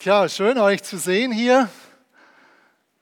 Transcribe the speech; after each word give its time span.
Tja, 0.00 0.28
schön 0.28 0.58
euch 0.58 0.84
zu 0.84 0.96
sehen 0.96 1.32
hier. 1.32 1.68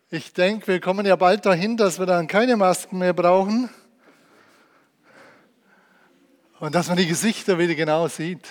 Ich 0.09 0.33
denke, 0.33 0.69
wir 0.69 0.81
kommen 0.81 1.05
ja 1.05 1.15
bald 1.17 1.45
dahin, 1.45 1.77
dass 1.77 1.99
wir 1.99 2.07
dann 2.07 2.27
keine 2.27 2.57
Masken 2.57 2.97
mehr 2.97 3.13
brauchen 3.13 3.69
und 6.59 6.75
dass 6.75 6.89
man 6.89 6.97
die 6.97 7.07
Gesichter 7.07 7.59
wieder 7.59 7.75
genau 7.75 8.09
sieht. 8.09 8.49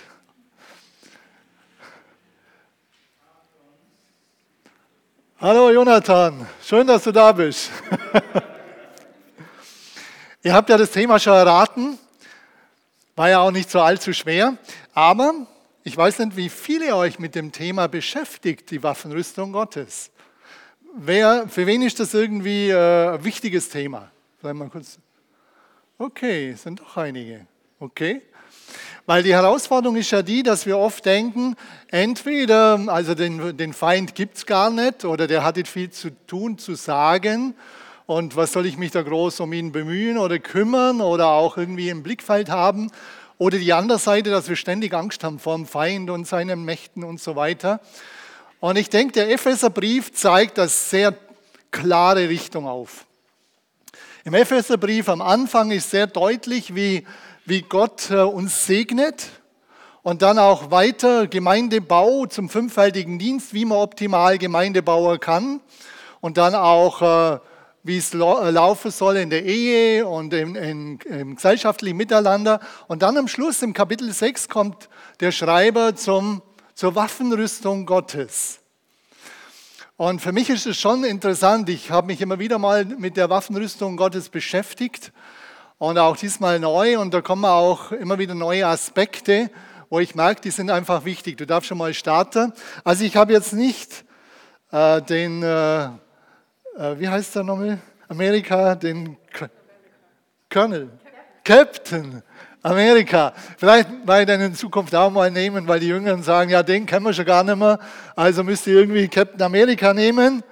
Hallo 5.41 5.71
Jonathan, 5.71 6.47
schön, 6.63 6.85
dass 6.85 7.05
du 7.05 7.11
da 7.11 7.31
bist. 7.31 7.71
Ihr 10.43 10.53
habt 10.53 10.69
ja 10.69 10.77
das 10.77 10.91
Thema 10.91 11.17
schon 11.17 11.33
erraten, 11.33 11.97
war 13.15 13.27
ja 13.27 13.39
auch 13.39 13.49
nicht 13.49 13.71
so 13.71 13.81
allzu 13.81 14.13
schwer, 14.13 14.55
aber 14.93 15.47
ich 15.87 15.95
weiß 15.95 16.17
nicht, 16.17 16.35
wie 16.35 16.49
viele 16.49 16.95
euch 16.95 17.19
mit 17.19 17.35
dem 17.35 17.51
Thema 17.51 17.87
beschäftigt, 17.87 18.71
die 18.71 18.81
Waffenrüstung 18.81 19.51
Gottes. 19.51 20.09
Wer, 20.97 21.47
für 21.47 21.67
wen 21.67 21.83
ist 21.83 21.99
das 21.99 22.15
irgendwie 22.15 22.69
äh, 22.69 23.13
ein 23.13 23.23
wichtiges 23.23 23.69
Thema? 23.69 24.09
Vielleicht 24.39 24.55
mal 24.55 24.67
kurz. 24.67 24.97
Okay, 25.99 26.53
sind 26.53 26.79
doch 26.79 26.97
einige. 26.97 27.45
Okay. 27.79 28.23
Weil 29.05 29.21
die 29.21 29.35
Herausforderung 29.35 29.95
ist 29.95 30.09
ja 30.09 30.23
die, 30.23 30.41
dass 30.41 30.65
wir 30.65 30.79
oft 30.79 31.05
denken, 31.05 31.55
entweder, 31.89 32.83
also 32.87 33.13
den, 33.13 33.55
den 33.55 33.71
Feind 33.71 34.15
gibt 34.15 34.37
es 34.37 34.47
gar 34.47 34.71
nicht 34.71 35.05
oder 35.05 35.27
der 35.27 35.43
hat 35.43 35.57
nicht 35.57 35.67
viel 35.67 35.91
zu 35.91 36.09
tun, 36.25 36.57
zu 36.57 36.73
sagen 36.73 37.53
und 38.07 38.35
was 38.35 38.53
soll 38.53 38.65
ich 38.65 38.77
mich 38.77 38.89
da 38.89 39.03
groß 39.03 39.39
um 39.39 39.53
ihn 39.53 39.71
bemühen 39.71 40.17
oder 40.17 40.39
kümmern 40.39 40.99
oder 41.01 41.27
auch 41.27 41.57
irgendwie 41.57 41.89
im 41.89 42.01
Blickfeld 42.01 42.49
haben. 42.49 42.89
Oder 43.37 43.57
die 43.57 43.73
andere 43.73 43.99
Seite, 43.99 44.29
dass 44.29 44.47
wir 44.47 44.55
ständig 44.55 44.93
Angst 44.93 45.23
haben 45.23 45.39
vor 45.39 45.55
dem 45.55 45.65
Feind 45.65 46.09
und 46.09 46.25
seinen 46.25 46.63
Mächten 46.63 47.03
und 47.03 47.19
so 47.19 47.35
weiter. 47.35 47.81
Und 48.61 48.77
ich 48.77 48.89
denke, 48.89 49.13
der 49.13 49.29
Epheserbrief 49.29 50.13
zeigt 50.13 50.57
das 50.57 50.89
sehr 50.89 51.13
klare 51.71 52.29
Richtung 52.29 52.65
auf. 52.67 53.05
Im 54.23 54.33
Epheserbrief 54.33 55.09
am 55.09 55.21
Anfang 55.21 55.71
ist 55.71 55.91
sehr 55.91 56.07
deutlich, 56.07 56.73
wie, 56.73 57.05
wie 57.45 57.61
Gott 57.61 58.09
äh, 58.09 58.21
uns 58.21 58.65
segnet 58.65 59.27
und 60.01 60.21
dann 60.21 60.39
auch 60.39 60.71
weiter 60.71 61.27
Gemeindebau 61.27 62.25
zum 62.27 62.49
fünffältigen 62.49 63.19
Dienst, 63.19 63.53
wie 63.53 63.65
man 63.65 63.79
optimal 63.79 64.37
Gemeindebauer 64.37 65.19
kann 65.19 65.59
und 66.21 66.37
dann 66.37 66.55
auch 66.55 67.01
äh, 67.01 67.39
wie 67.85 67.97
es 67.97 68.15
äh, 68.15 68.17
laufen 68.17 68.89
soll 68.89 69.17
in 69.17 69.29
der 69.29 69.45
Ehe 69.45 70.07
und 70.07 70.33
im, 70.33 70.55
im, 70.55 70.99
im, 71.05 71.35
gesellschaftlichen 71.35 71.95
Miteinander. 71.95 72.59
Und 72.87 73.03
dann 73.03 73.15
am 73.15 73.27
Schluss, 73.27 73.61
im 73.61 73.73
Kapitel 73.73 74.11
6, 74.11 74.49
kommt 74.49 74.89
der 75.19 75.31
Schreiber 75.31 75.95
zum, 75.95 76.41
zur 76.73 76.95
Waffenrüstung 76.95 77.85
Gottes. 77.85 78.59
Und 79.97 80.19
für 80.19 80.31
mich 80.31 80.49
ist 80.49 80.65
es 80.65 80.79
schon 80.79 81.03
interessant, 81.03 81.69
ich 81.69 81.91
habe 81.91 82.07
mich 82.07 82.21
immer 82.21 82.39
wieder 82.39 82.57
mal 82.57 82.85
mit 82.85 83.17
der 83.17 83.29
Waffenrüstung 83.29 83.97
Gottes 83.97 84.29
beschäftigt 84.29 85.13
und 85.77 85.99
auch 85.99 86.17
diesmal 86.17 86.59
neu 86.59 86.97
und 86.97 87.13
da 87.13 87.21
kommen 87.21 87.45
auch 87.45 87.91
immer 87.91 88.17
wieder 88.17 88.33
neue 88.33 88.65
Aspekte, 88.65 89.51
wo 89.91 89.99
ich 89.99 90.15
merke, 90.15 90.41
die 90.41 90.49
sind 90.49 90.71
einfach 90.71 91.05
wichtig. 91.05 91.37
Du 91.37 91.45
darfst 91.45 91.69
schon 91.69 91.77
mal 91.77 91.93
starten. 91.93 92.51
Also 92.83 93.05
ich 93.05 93.15
habe 93.15 93.31
jetzt 93.31 93.53
nicht 93.53 94.05
äh, 94.71 95.03
den... 95.03 95.43
Äh, 95.43 95.89
äh, 96.77 96.99
wie 96.99 97.07
heißt 97.07 97.35
der 97.35 97.43
nochmal? 97.43 97.79
Amerika, 98.07 98.75
den 98.75 99.17
Colonel, 100.49 100.89
Captain 101.43 102.21
Amerika. 102.61 103.33
Vielleicht 103.57 103.89
werde 104.05 104.35
ich 104.35 104.41
in 104.41 104.55
Zukunft 104.55 104.93
auch 104.95 105.09
mal 105.09 105.31
nehmen, 105.31 105.67
weil 105.67 105.79
die 105.79 105.87
Jüngeren 105.87 106.23
sagen, 106.23 106.49
ja, 106.49 106.63
den 106.63 106.85
kennen 106.85 107.05
wir 107.05 107.13
schon 107.13 107.25
gar 107.25 107.43
nicht 107.43 107.55
mehr. 107.55 107.79
Also 108.15 108.43
müsst 108.43 108.67
ihr 108.67 108.75
irgendwie 108.75 109.07
Captain 109.07 109.41
Amerika 109.41 109.93
nehmen. 109.93 110.43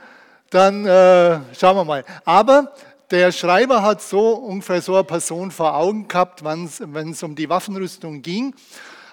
Dann 0.50 0.86
äh, 0.86 1.40
schauen 1.58 1.76
wir 1.76 1.86
mal. 1.86 2.04
Aber 2.26 2.74
der 3.10 3.32
Schreiber 3.32 3.82
hat 3.82 4.02
so 4.02 4.34
ungefähr 4.34 4.82
so 4.82 4.96
eine 4.96 5.04
Person 5.04 5.52
vor 5.52 5.76
Augen 5.76 6.08
gehabt, 6.08 6.44
wenn 6.44 6.66
es 7.12 7.24
um 7.24 7.36
die 7.36 7.50
Waffenrüstung 7.50 8.22
ging. 8.22 8.56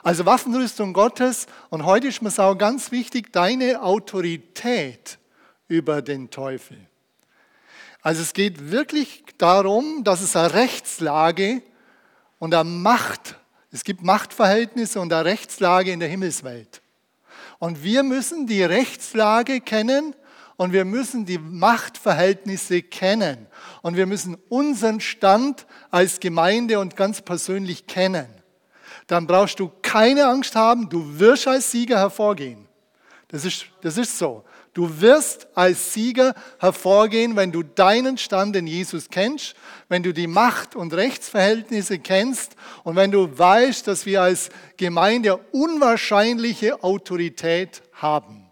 Also 0.02 0.26
Waffenrüstung 0.26 0.92
Gottes. 0.92 1.46
Und 1.68 1.84
heute 1.84 2.08
ist 2.08 2.22
mir 2.22 2.30
auch 2.38 2.56
ganz 2.56 2.90
wichtig, 2.92 3.32
deine 3.32 3.82
Autorität 3.82 5.18
über 5.68 6.02
den 6.02 6.30
Teufel. 6.30 6.89
Also 8.02 8.22
es 8.22 8.32
geht 8.32 8.70
wirklich 8.70 9.24
darum, 9.38 10.04
dass 10.04 10.22
es 10.22 10.36
eine 10.36 10.54
Rechtslage 10.54 11.62
und 12.38 12.54
eine 12.54 12.68
Macht, 12.68 13.36
es 13.70 13.84
gibt 13.84 14.02
Machtverhältnisse 14.02 15.00
und 15.00 15.12
eine 15.12 15.24
Rechtslage 15.24 15.92
in 15.92 16.00
der 16.00 16.08
Himmelswelt. 16.08 16.82
Und 17.58 17.84
wir 17.84 18.02
müssen 18.02 18.46
die 18.46 18.62
Rechtslage 18.62 19.60
kennen 19.60 20.16
und 20.56 20.72
wir 20.72 20.84
müssen 20.84 21.26
die 21.26 21.38
Machtverhältnisse 21.38 22.82
kennen. 22.82 23.46
Und 23.82 23.96
wir 23.96 24.06
müssen 24.06 24.36
unseren 24.48 25.00
Stand 25.00 25.66
als 25.90 26.20
Gemeinde 26.20 26.78
und 26.80 26.96
ganz 26.96 27.20
persönlich 27.20 27.86
kennen. 27.86 28.28
Dann 29.06 29.26
brauchst 29.26 29.60
du 29.60 29.70
keine 29.82 30.26
Angst 30.26 30.56
haben, 30.56 30.88
du 30.88 31.18
wirst 31.18 31.46
als 31.46 31.70
Sieger 31.70 31.98
hervorgehen. 31.98 32.66
Das 33.28 33.44
ist, 33.44 33.66
das 33.82 33.96
ist 33.96 34.18
so. 34.18 34.44
Du 34.72 35.00
wirst 35.00 35.48
als 35.54 35.94
Sieger 35.94 36.34
hervorgehen, 36.58 37.34
wenn 37.34 37.50
du 37.50 37.64
deinen 37.64 38.18
Stand 38.18 38.54
in 38.54 38.68
Jesus 38.68 39.08
kennst, 39.10 39.54
wenn 39.88 40.04
du 40.04 40.12
die 40.12 40.28
Macht- 40.28 40.76
und 40.76 40.94
Rechtsverhältnisse 40.94 41.98
kennst 41.98 42.54
und 42.84 42.94
wenn 42.94 43.10
du 43.10 43.36
weißt, 43.36 43.88
dass 43.88 44.06
wir 44.06 44.22
als 44.22 44.50
Gemeinde 44.76 45.38
unwahrscheinliche 45.50 46.84
Autorität 46.84 47.82
haben. 47.94 48.46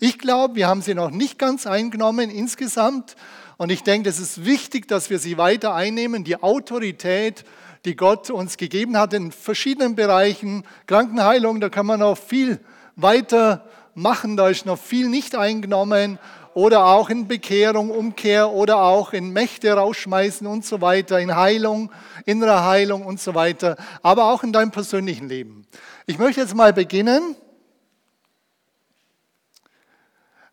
Ich 0.00 0.18
glaube, 0.18 0.56
wir 0.56 0.66
haben 0.66 0.82
sie 0.82 0.94
noch 0.94 1.10
nicht 1.10 1.38
ganz 1.38 1.68
eingenommen 1.68 2.30
insgesamt 2.30 3.14
und 3.56 3.70
ich 3.70 3.84
denke, 3.84 4.08
es 4.08 4.18
ist 4.18 4.44
wichtig, 4.44 4.88
dass 4.88 5.08
wir 5.08 5.20
sie 5.20 5.38
weiter 5.38 5.74
einnehmen, 5.74 6.24
die 6.24 6.42
Autorität, 6.42 7.44
die 7.84 7.94
Gott 7.94 8.30
uns 8.30 8.56
gegeben 8.56 8.98
hat 8.98 9.12
in 9.14 9.30
verschiedenen 9.30 9.94
Bereichen. 9.94 10.64
Krankenheilung, 10.86 11.60
da 11.60 11.68
kann 11.68 11.86
man 11.86 12.00
noch 12.00 12.18
viel 12.18 12.58
weiter 12.96 13.68
machen, 14.00 14.36
da 14.36 14.48
ist 14.48 14.66
noch 14.66 14.78
viel 14.78 15.08
nicht 15.08 15.34
eingenommen 15.34 16.18
oder 16.54 16.86
auch 16.86 17.10
in 17.10 17.28
Bekehrung, 17.28 17.90
Umkehr 17.90 18.50
oder 18.50 18.82
auch 18.82 19.12
in 19.12 19.32
Mächte 19.32 19.72
rausschmeißen 19.72 20.46
und 20.46 20.64
so 20.64 20.80
weiter, 20.80 21.20
in 21.20 21.36
Heilung, 21.36 21.92
innere 22.26 22.64
Heilung 22.64 23.04
und 23.06 23.20
so 23.20 23.34
weiter, 23.34 23.76
aber 24.02 24.32
auch 24.32 24.42
in 24.42 24.52
deinem 24.52 24.70
persönlichen 24.70 25.28
Leben. 25.28 25.66
Ich 26.06 26.18
möchte 26.18 26.40
jetzt 26.40 26.54
mal 26.54 26.72
beginnen. 26.72 27.36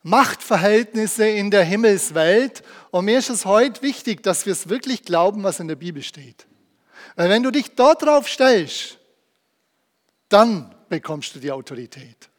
Machtverhältnisse 0.04 1.28
in 1.28 1.52
der 1.52 1.66
Himmelswelt. 1.66 2.64
Und 2.92 3.06
mir 3.06 3.18
ist 3.18 3.30
es 3.30 3.46
heute 3.46 3.82
wichtig, 3.82 4.24
dass 4.24 4.46
wir 4.46 4.54
es 4.54 4.70
wirklich 4.70 5.04
glauben, 5.04 5.44
was 5.44 5.60
in 5.60 5.68
der 5.68 5.76
Bibel 5.76 6.02
steht. 6.02 6.48
Weil 7.16 7.30
wenn 7.30 7.44
du 7.44 7.52
dich 7.52 7.76
dort 7.76 8.04
drauf 8.04 8.30
stellst, 8.30 9.00
dann 10.30 10.74
bekommst 10.88 11.36
du 11.36 11.40
die 11.40 11.52
Autorität 11.52 12.30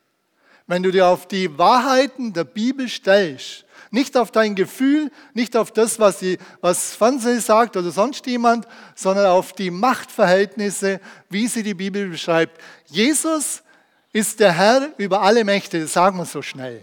wenn 0.69 0.83
du 0.83 0.93
dir 0.93 1.09
auf 1.09 1.27
die 1.27 1.59
Wahrheiten 1.59 2.33
der 2.33 2.45
Bibel 2.45 2.89
stellst, 2.89 3.65
nicht 3.91 4.17
auf 4.19 4.31
dein 4.31 4.55
Gefühl, 4.55 5.11
nicht 5.33 5.57
auf 5.57 5.73
das, 5.73 5.99
was, 5.99 6.19
die, 6.19 6.39
was 6.61 6.95
Fernsehen 6.95 7.41
sagt 7.41 7.77
oder 7.77 7.91
sonst 7.91 8.27
jemand, 8.27 8.69
sondern 8.95 9.27
auf 9.27 9.55
die 9.55 9.71
Machtverhältnisse, 9.71 11.01
wie 11.31 11.49
sie 11.49 11.63
die 11.63 11.75
Bibel 11.75 12.11
beschreibt. 12.11 12.61
Jesus 12.87 13.63
ist 14.13 14.41
der 14.41 14.53
Herr 14.53 14.93
über 14.99 15.23
alle 15.23 15.43
Mächte, 15.43 15.81
das 15.81 15.95
sagen 15.95 16.19
wir 16.19 16.27
so 16.27 16.43
schnell. 16.43 16.83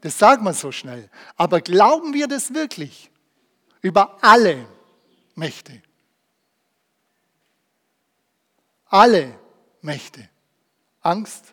Das 0.00 0.18
sagt 0.18 0.42
man 0.42 0.54
so 0.54 0.72
schnell. 0.72 1.10
Aber 1.36 1.60
glauben 1.60 2.14
wir 2.14 2.26
das 2.26 2.54
wirklich? 2.54 3.10
Über 3.82 4.16
alle 4.22 4.66
Mächte. 5.34 5.82
Alle 8.86 9.38
Mächte. 9.82 10.26
Angst, 11.02 11.52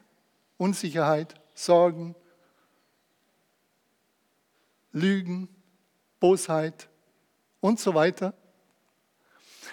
Unsicherheit, 0.58 1.36
Sorgen, 1.58 2.16
Lügen, 4.92 5.50
Bosheit 6.20 6.88
und 7.62 7.80
so 7.80 7.96
weiter. 7.96 8.36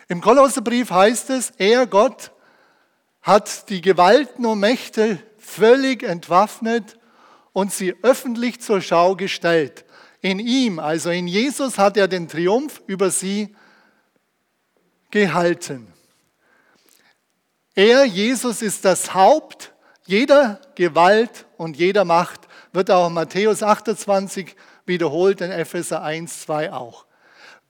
Im 0.08 0.22
Kolosserbrief 0.22 0.90
heißt 0.90 1.28
es, 1.28 1.50
er, 1.58 1.86
Gott, 1.86 2.32
hat 3.20 3.68
die 3.68 3.82
Gewalten 3.82 4.46
und 4.46 4.60
Mächte 4.60 5.22
völlig 5.36 6.02
entwaffnet 6.02 6.98
und 7.52 7.70
sie 7.70 7.94
öffentlich 8.02 8.62
zur 8.62 8.80
Schau 8.80 9.14
gestellt. 9.14 9.84
In 10.22 10.38
ihm, 10.38 10.78
also 10.78 11.10
in 11.10 11.28
Jesus, 11.28 11.76
hat 11.76 11.98
er 11.98 12.08
den 12.08 12.28
Triumph 12.28 12.82
über 12.86 13.10
sie 13.10 13.54
gehalten. 15.10 15.92
Er, 17.74 18.06
Jesus, 18.06 18.62
ist 18.62 18.86
das 18.86 19.12
Haupt 19.12 19.73
jeder 20.06 20.60
Gewalt 20.74 21.46
und 21.56 21.76
jeder 21.76 22.04
Macht 22.04 22.40
wird 22.72 22.90
auch 22.90 23.08
in 23.08 23.14
Matthäus 23.14 23.62
28 23.62 24.54
wiederholt, 24.86 25.40
in 25.40 25.50
Epheser 25.50 26.02
1, 26.02 26.42
2 26.42 26.72
auch. 26.72 27.06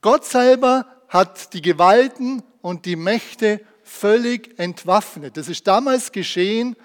Gott 0.01 0.25
selber 0.25 0.85
hat 1.07 1.53
die 1.53 1.61
Gewalten 1.61 2.43
und 2.61 2.85
die 2.85 2.95
Mächte 2.95 3.61
völlig 3.83 4.59
entwaffnet. 4.59 5.37
Das 5.37 5.47
ist 5.47 5.65
damals 5.65 6.11
geschehen 6.11 6.75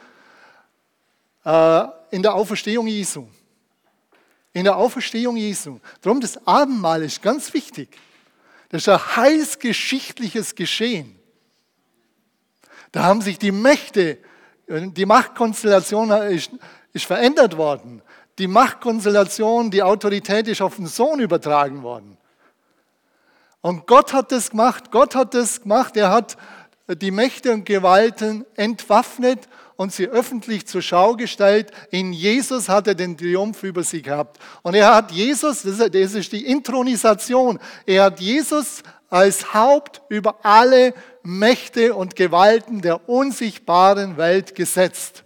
äh, 1.44 1.84
in 2.10 2.22
der 2.22 2.34
Auferstehung 2.34 2.86
Jesu. 2.86 3.26
in 4.52 4.64
der 4.64 4.76
Auferstehung 4.76 5.36
Jesu. 5.36 5.80
Darum 6.02 6.20
das 6.20 6.46
Abendmahl 6.46 7.02
ist 7.02 7.22
ganz 7.22 7.52
wichtig. 7.54 7.96
Das 8.68 8.82
ist 8.82 8.88
ein 8.88 9.16
heilsgeschichtliches 9.16 10.54
Geschehen. 10.54 11.18
Da 12.92 13.04
haben 13.04 13.20
sich 13.20 13.38
die 13.38 13.52
Mächte, 13.52 14.18
die 14.70 15.06
Machtkonstellation 15.06 16.10
ist, 16.10 16.50
ist 16.92 17.04
verändert 17.04 17.56
worden. 17.56 18.02
Die 18.38 18.46
Machtkonstellation, 18.46 19.70
die 19.70 19.82
Autorität 19.82 20.46
ist 20.48 20.62
auf 20.62 20.76
den 20.76 20.86
Sohn 20.86 21.20
übertragen 21.20 21.82
worden. 21.82 22.16
Und 23.60 23.86
Gott 23.86 24.12
hat 24.12 24.32
das 24.32 24.50
gemacht. 24.50 24.90
Gott 24.90 25.14
hat 25.14 25.34
das 25.34 25.60
gemacht. 25.62 25.96
Er 25.96 26.10
hat 26.10 26.36
die 26.88 27.10
Mächte 27.10 27.52
und 27.52 27.66
Gewalten 27.66 28.46
entwaffnet 28.56 29.48
und 29.76 29.92
sie 29.92 30.08
öffentlich 30.08 30.66
zur 30.66 30.82
Schau 30.82 31.16
gestellt. 31.16 31.70
In 31.90 32.12
Jesus 32.12 32.68
hat 32.68 32.86
er 32.86 32.94
den 32.94 33.16
Triumph 33.16 33.62
über 33.62 33.82
sie 33.82 34.02
gehabt. 34.02 34.38
Und 34.62 34.74
er 34.74 34.94
hat 34.94 35.10
Jesus, 35.10 35.62
das 35.62 36.14
ist 36.14 36.32
die 36.32 36.46
Intronisation, 36.46 37.58
er 37.86 38.04
hat 38.04 38.20
Jesus 38.20 38.82
als 39.10 39.52
Haupt 39.52 40.02
über 40.08 40.36
alle 40.44 40.94
Mächte 41.22 41.94
und 41.94 42.16
Gewalten 42.16 42.80
der 42.80 43.08
unsichtbaren 43.08 44.16
Welt 44.16 44.54
gesetzt. 44.54 45.24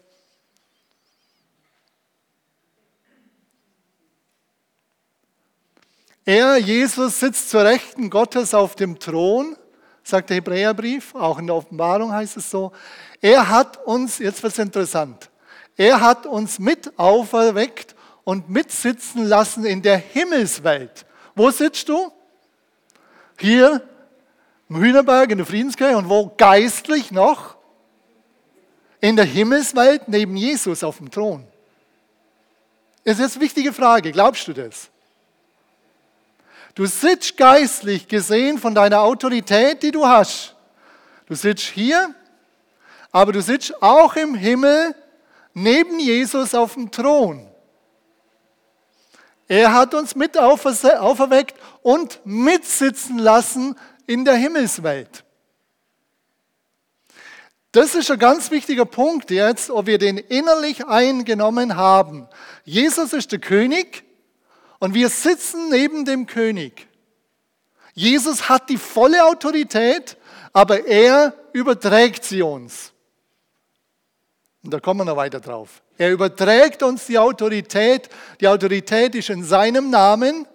Er, 6.27 6.57
Jesus, 6.57 7.21
sitzt 7.21 7.51
zur 7.51 7.65
Rechten 7.65 8.09
Gottes 8.09 8.55
auf 8.55 8.77
dem 8.77 8.99
Thron, 8.99 9.57
sagt 10.03 10.31
der 10.31 10.37
Hebräerbrief, 10.37 11.15
auch 11.15 11.39
in 11.39 11.47
der 11.47 11.57
Offenbarung 11.57 12.13
heißt 12.13 12.39
es 12.39 12.51
so. 12.51 12.73
Er 13.21 13.49
hat 13.51 13.85
uns, 13.87 14.19
jetzt 14.19 14.43
wird 14.43 14.55
es 14.55 14.59
interessant, 14.59 15.31
er 15.77 16.01
hat 16.01 16.25
uns 16.25 16.59
mit 16.59 16.99
auferweckt 16.99 17.95
und 18.25 18.49
mitsitzen 18.49 19.25
lassen 19.25 19.67
in 19.67 19.83
der 19.83 19.99
Himmelswelt. 19.99 21.05
Wo 21.35 21.51
sitzt 21.51 21.89
du? 21.91 22.11
Hier 23.39 23.83
im 24.69 24.77
Hühnerberg 24.77 25.31
in 25.31 25.39
der 25.39 25.47
Friedenskirche 25.47 25.97
und 25.97 26.09
wo 26.09 26.33
geistlich 26.37 27.11
noch? 27.11 27.57
In 29.01 29.17
der 29.17 29.25
Himmelswelt 29.25 30.09
neben 30.09 30.37
Jesus 30.37 30.83
auf 30.83 30.99
dem 30.99 31.11
Thron. 31.11 31.47
Das 33.05 33.19
ist 33.19 33.21
jetzt 33.21 33.37
eine 33.37 33.45
wichtige 33.45 33.73
Frage. 33.73 34.13
Glaubst 34.13 34.49
du 34.49 34.55
das? 34.55 34.89
Du 36.75 36.87
sitzt 36.87 37.37
geistlich 37.37 38.09
gesehen 38.09 38.59
von 38.59 38.75
deiner 38.75 39.03
Autorität, 39.03 39.83
die 39.83 39.93
du 39.93 40.07
hast. 40.07 40.57
Du 41.27 41.35
sitzt 41.35 41.65
hier, 41.67 42.15
aber 43.13 43.33
du 43.33 43.43
sitzt 43.43 43.81
auch 43.83 44.17
im 44.17 44.35
Himmel 44.35 44.95
neben 45.53 46.01
Jesus 46.01 46.55
auf 46.55 46.75
dem 46.75 46.91
Thron. 46.91 47.47
Er 49.47 49.73
hat 49.73 49.95
uns 49.95 50.17
mit 50.17 50.37
auferweckt 50.39 51.55
und 51.83 52.21
mitsitzen 52.25 53.19
lassen 53.19 53.77
in 54.07 54.25
der 54.25 54.35
Himmelswelt. 54.35 55.25
Das 57.73 57.97
ist 57.97 58.11
ein 58.11 58.19
ganz 58.21 58.53
wichtiger 58.53 58.85
Punkt 58.85 59.33
jetzt, 59.33 59.69
ob 59.69 59.87
wir 59.87 59.99
den 59.99 60.17
innerlich 60.17 60.87
eingenommen 60.87 61.75
haben. 61.75 62.29
Jesus 62.65 63.13
ist 63.13 63.33
der 63.33 63.41
König 63.41 64.05
und 64.79 64.95
wir 64.95 65.09
sitzen 65.09 65.71
neben 65.71 66.05
dem 66.05 66.27
König. 66.27 66.87
Jesus 67.95 68.49
hat 68.49 68.71
die 68.71 68.77
volle 68.77 69.25
Autorität, 69.25 70.17
aber 70.53 70.87
er 70.87 71.35
überträgt 71.53 72.25
sie 72.25 72.43
uns. 72.43 72.93
Und 74.63 74.73
da 74.73 74.81
kommen 74.81 75.01
wir 75.01 75.05
noch 75.05 75.17
weiter 75.17 75.41
drauf. 75.41 75.83
Er 75.99 76.13
überträgt 76.13 76.83
uns 76.83 77.07
die 77.07 77.19
Autorität. 77.19 78.09
Die 78.41 78.49
Autorität 78.49 79.15
ist 79.15 79.31
in 79.31 79.45
seinem 79.45 79.91
Namen, 79.91 80.47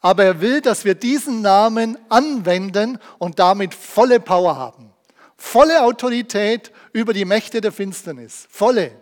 aber 0.00 0.24
er 0.24 0.40
will, 0.40 0.60
dass 0.60 0.84
wir 0.84 0.94
diesen 0.94 1.42
Namen 1.42 1.98
anwenden 2.08 2.98
und 3.18 3.38
damit 3.38 3.74
volle 3.74 4.20
Power 4.20 4.56
haben. 4.56 4.92
Volle 5.36 5.82
Autorität 5.82 6.72
über 6.92 7.12
die 7.12 7.24
Mächte 7.24 7.60
der 7.60 7.72
Finsternis. 7.72 8.46
Volle. 8.50 8.92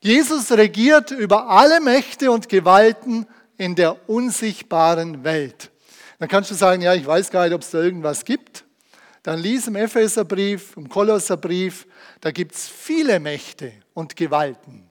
Jesus 0.00 0.50
regiert 0.52 1.10
über 1.10 1.48
alle 1.48 1.80
Mächte 1.80 2.30
und 2.30 2.48
Gewalten 2.48 3.26
in 3.56 3.74
der 3.74 4.08
unsichtbaren 4.08 5.24
Welt. 5.24 5.70
Dann 6.18 6.28
kannst 6.28 6.50
du 6.50 6.54
sagen, 6.54 6.82
ja, 6.82 6.94
ich 6.94 7.06
weiß 7.06 7.30
gar 7.30 7.44
nicht, 7.44 7.54
ob 7.54 7.62
es 7.62 7.70
da 7.70 7.82
irgendwas 7.82 8.24
gibt. 8.24 8.64
Dann 9.22 9.40
lies 9.40 9.66
im 9.66 9.76
Epheserbrief, 9.76 10.76
im 10.76 10.88
Kolosserbrief, 10.88 11.86
da 12.20 12.30
gibt 12.30 12.54
es 12.54 12.68
viele 12.68 13.18
Mächte 13.18 13.72
und 13.92 14.16
Gewalten, 14.16 14.88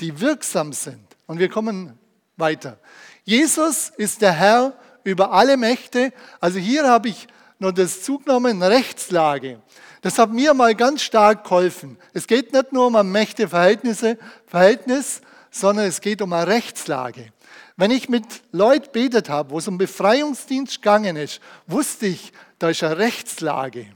die 0.00 0.20
wirksam 0.20 0.72
sind. 0.72 1.04
Und 1.26 1.38
wir 1.38 1.50
kommen 1.50 1.98
weiter. 2.38 2.78
Jesus 3.24 3.90
ist 3.96 4.22
der 4.22 4.32
Herr 4.32 4.72
über 5.04 5.32
alle 5.32 5.56
Mächte. 5.56 6.12
Also 6.40 6.58
hier 6.58 6.88
habe 6.88 7.08
ich 7.08 7.28
nur 7.58 7.72
das 7.72 8.02
zugenommen, 8.02 8.62
Rechtslage. 8.62 9.60
Das 10.02 10.18
hat 10.18 10.30
mir 10.30 10.54
mal 10.54 10.74
ganz 10.74 11.02
stark 11.02 11.44
geholfen. 11.44 11.98
Es 12.12 12.26
geht 12.26 12.52
nicht 12.52 12.72
nur 12.72 12.86
um 12.86 12.96
ein 12.96 13.10
Mächteverhältnisse, 13.10 14.16
Verhältnis, 14.46 15.20
sondern 15.50 15.86
es 15.86 16.00
geht 16.00 16.22
um 16.22 16.32
eine 16.32 16.46
Rechtslage. 16.46 17.32
Wenn 17.76 17.90
ich 17.90 18.08
mit 18.08 18.24
Leuten 18.52 18.90
betet 18.92 19.28
habe, 19.28 19.50
wo 19.50 19.58
es 19.58 19.68
um 19.68 19.78
Befreiungsdienst 19.78 20.76
gegangen 20.82 21.16
ist, 21.16 21.40
wusste 21.66 22.06
ich, 22.06 22.32
da 22.58 22.70
ist 22.70 22.82
eine 22.82 22.98
Rechtslage. 22.98 23.86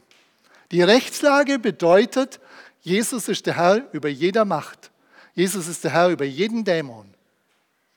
Die 0.70 0.82
Rechtslage 0.82 1.58
bedeutet, 1.58 2.40
Jesus 2.80 3.28
ist 3.28 3.46
der 3.46 3.56
Herr 3.56 3.82
über 3.92 4.08
jeder 4.08 4.44
Macht. 4.44 4.90
Jesus 5.34 5.68
ist 5.68 5.84
der 5.84 5.92
Herr 5.92 6.08
über 6.08 6.24
jeden 6.24 6.64
Dämon. 6.64 7.11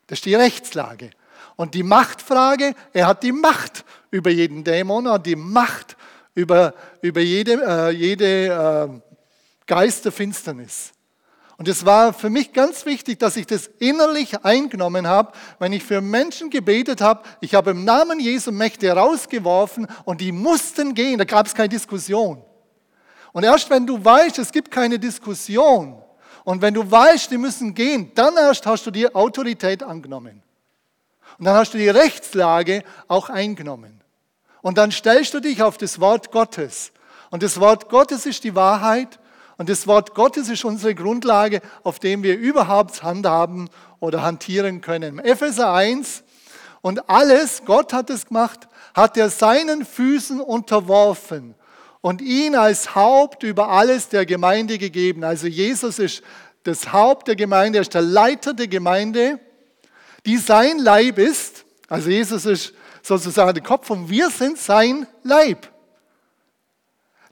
Das 0.07 0.19
ist 0.19 0.25
die 0.25 0.35
Rechtslage. 0.35 1.11
Und 1.55 1.73
die 1.73 1.83
Machtfrage, 1.83 2.75
er 2.93 3.07
hat 3.07 3.23
die 3.23 3.31
Macht 3.31 3.85
über 4.11 4.29
jeden 4.29 4.63
Dämon, 4.63 5.05
er 5.05 5.13
hat 5.13 5.25
die 5.25 5.35
Macht 5.35 5.95
über, 6.33 6.73
über 7.01 7.21
jede, 7.21 7.53
äh, 7.65 7.89
jede 7.91 8.47
äh, 8.47 9.01
Geist. 9.65 10.05
Und 11.57 11.67
es 11.69 11.85
war 11.85 12.13
für 12.13 12.29
mich 12.29 12.51
ganz 12.51 12.85
wichtig, 12.85 13.19
dass 13.19 13.37
ich 13.37 13.47
das 13.47 13.67
innerlich 13.79 14.43
eingenommen 14.43 15.07
habe, 15.07 15.31
wenn 15.59 15.71
ich 15.71 15.83
für 15.83 16.01
Menschen 16.01 16.49
gebetet 16.49 16.99
habe. 16.99 17.23
Ich 17.39 17.55
habe 17.55 17.71
im 17.71 17.85
Namen 17.85 18.19
Jesu 18.19 18.51
Mächte 18.51 18.91
rausgeworfen 18.91 19.87
und 20.03 20.19
die 20.19 20.33
mussten 20.33 20.93
gehen. 20.93 21.17
Da 21.17 21.23
gab 21.23 21.47
es 21.47 21.55
keine 21.55 21.69
Diskussion. 21.69 22.43
Und 23.31 23.43
erst 23.43 23.69
wenn 23.69 23.87
du 23.87 24.03
weißt, 24.03 24.37
es 24.39 24.51
gibt 24.51 24.69
keine 24.69 24.99
Diskussion 24.99 26.01
und 26.45 26.61
wenn 26.61 26.75
du 26.75 26.89
weißt, 26.89 27.31
die 27.31 27.39
müssen 27.39 27.73
gehen, 27.73 28.11
dann 28.13 28.37
erst 28.37 28.67
hast 28.67 28.85
du 28.85 28.91
die 28.91 29.13
Autorität 29.13 29.81
angenommen. 29.81 30.43
Und 31.39 31.45
dann 31.45 31.55
hast 31.55 31.73
du 31.73 31.79
die 31.79 31.89
Rechtslage 31.89 32.83
auch 33.07 33.29
eingenommen. 33.29 33.99
Und 34.61 34.77
dann 34.77 34.91
stellst 34.91 35.33
du 35.33 35.39
dich 35.39 35.63
auf 35.63 35.77
das 35.77 35.99
Wort 35.99 36.31
Gottes. 36.31 36.91
Und 37.31 37.41
das 37.41 37.59
Wort 37.59 37.89
Gottes 37.89 38.27
ist 38.27 38.43
die 38.43 38.53
Wahrheit. 38.53 39.19
Und 39.57 39.69
das 39.69 39.87
Wort 39.87 40.13
Gottes 40.13 40.47
ist 40.47 40.63
unsere 40.63 40.93
Grundlage, 40.93 41.61
auf 41.83 41.97
dem 41.97 42.21
wir 42.21 42.37
überhaupt 42.37 43.01
handhaben 43.01 43.67
oder 43.99 44.21
hantieren 44.21 44.81
können. 44.81 45.17
Epheser 45.17 45.73
1. 45.73 46.23
Und 46.81 47.09
alles, 47.09 47.63
Gott 47.65 47.91
hat 47.91 48.11
es 48.11 48.27
gemacht, 48.27 48.67
hat 48.93 49.17
er 49.17 49.31
seinen 49.31 49.83
Füßen 49.83 50.39
unterworfen 50.39 51.55
und 52.05 52.21
ihn 52.21 52.53
als 52.53 52.93
Haupt 52.93 53.41
über 53.41 53.69
alles 53.69 54.09
der 54.09 54.27
Gemeinde 54.27 54.77
gegeben. 54.77 55.23
Also 55.23 55.47
Jesus 55.47 55.97
ist 55.97 56.21
das 56.61 56.93
Haupt 56.93 57.27
der 57.27 57.35
Gemeinde, 57.35 57.79
er 57.79 57.81
ist 57.81 57.95
der 57.95 58.03
Leiter 58.03 58.53
der 58.53 58.67
Gemeinde, 58.67 59.39
die 60.23 60.37
sein 60.37 60.77
Leib 60.77 61.17
ist. 61.17 61.65
Also 61.87 62.11
Jesus 62.11 62.45
ist 62.45 62.75
sozusagen 63.01 63.55
der 63.55 63.63
Kopf 63.63 63.89
und 63.89 64.07
wir 64.07 64.29
sind 64.29 64.59
sein 64.59 65.07
Leib. 65.23 65.67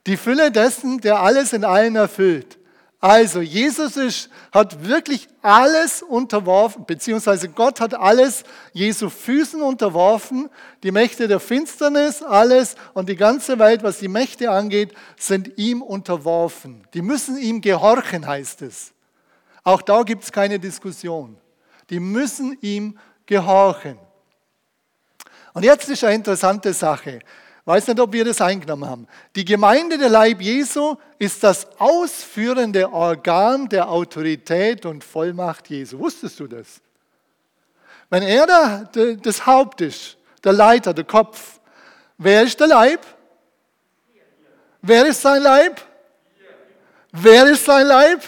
Die 0.07 0.17
Fülle 0.17 0.49
dessen, 0.49 0.99
der 1.01 1.19
alles 1.19 1.53
in 1.53 1.65
allen 1.65 1.95
erfüllt. 1.95 2.57
Also 3.03 3.41
Jesus 3.41 3.97
ist, 3.97 4.29
hat 4.53 4.87
wirklich 4.87 5.27
alles 5.41 6.01
unterworfen, 6.01 6.85
beziehungsweise 6.85 7.49
Gott 7.49 7.81
hat 7.81 7.93
alles 7.93 8.45
Jesu 8.71 9.09
Füßen 9.09 9.61
unterworfen. 9.61 10.49
Die 10.83 10.91
Mächte 10.91 11.27
der 11.27 11.41
Finsternis, 11.41 12.23
alles 12.23 12.75
und 12.93 13.09
die 13.09 13.17
ganze 13.17 13.59
Welt, 13.59 13.83
was 13.83 13.99
die 13.99 14.07
Mächte 14.07 14.49
angeht, 14.49 14.93
sind 15.17 15.57
ihm 15.57 15.81
unterworfen. 15.81 16.87
Die 16.93 17.01
müssen 17.01 17.37
ihm 17.37 17.59
gehorchen, 17.59 18.25
heißt 18.25 18.61
es. 18.61 18.93
Auch 19.65 19.81
da 19.81 20.03
gibt 20.03 20.23
es 20.23 20.31
keine 20.31 20.57
Diskussion. 20.57 21.35
Die 21.89 21.99
müssen 21.99 22.57
ihm 22.61 22.97
gehorchen. 23.25 23.99
Und 25.53 25.65
jetzt 25.65 25.89
ist 25.89 26.05
eine 26.05 26.15
interessante 26.15 26.71
Sache. 26.71 27.19
Weiß 27.65 27.87
nicht, 27.87 27.99
ob 27.99 28.11
wir 28.11 28.25
das 28.25 28.41
eingenommen 28.41 28.89
haben. 28.89 29.07
Die 29.35 29.45
Gemeinde 29.45 29.97
der 29.97 30.09
Leib 30.09 30.41
Jesu 30.41 30.97
ist 31.17 31.43
das 31.43 31.65
ausführende 31.79 32.91
Organ 32.91 33.69
der 33.69 33.87
Autorität 33.89 34.85
und 34.85 35.03
Vollmacht 35.03 35.69
Jesu. 35.69 35.99
Wusstest 35.99 36.39
du 36.41 36.47
das? 36.47 36.81
Wenn 38.09 38.23
er 38.23 38.45
da, 38.45 38.89
das 39.21 39.45
Haupt 39.45 39.79
ist, 39.81 40.17
der 40.43 40.53
Leiter, 40.53 40.93
der 40.93 41.05
Kopf, 41.05 41.59
wer 42.17 42.43
ist 42.43 42.59
der 42.59 42.67
Leib? 42.67 42.99
Wer 44.81 45.05
ist 45.05 45.21
sein 45.21 45.41
Leib? 45.41 45.81
Wer 47.13 47.45
ist 47.49 47.63
sein 47.63 47.87
Leib? 47.87 48.21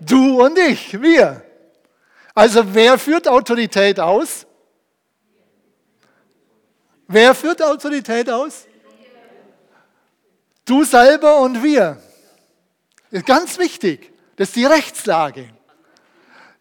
Du 0.00 0.42
und 0.42 0.58
ich, 0.58 1.00
wir. 1.00 1.42
Also 2.34 2.74
wer 2.74 2.98
führt 2.98 3.28
Autorität 3.28 4.00
aus? 4.00 4.45
Wer 7.08 7.34
führt 7.34 7.62
Autorität 7.62 8.28
aus? 8.28 8.66
Du 10.64 10.84
selber 10.84 11.40
und 11.40 11.62
wir. 11.62 11.98
Ganz 13.24 13.58
wichtig. 13.58 14.12
Das 14.36 14.48
ist 14.48 14.56
die 14.56 14.64
Rechtslage. 14.64 15.48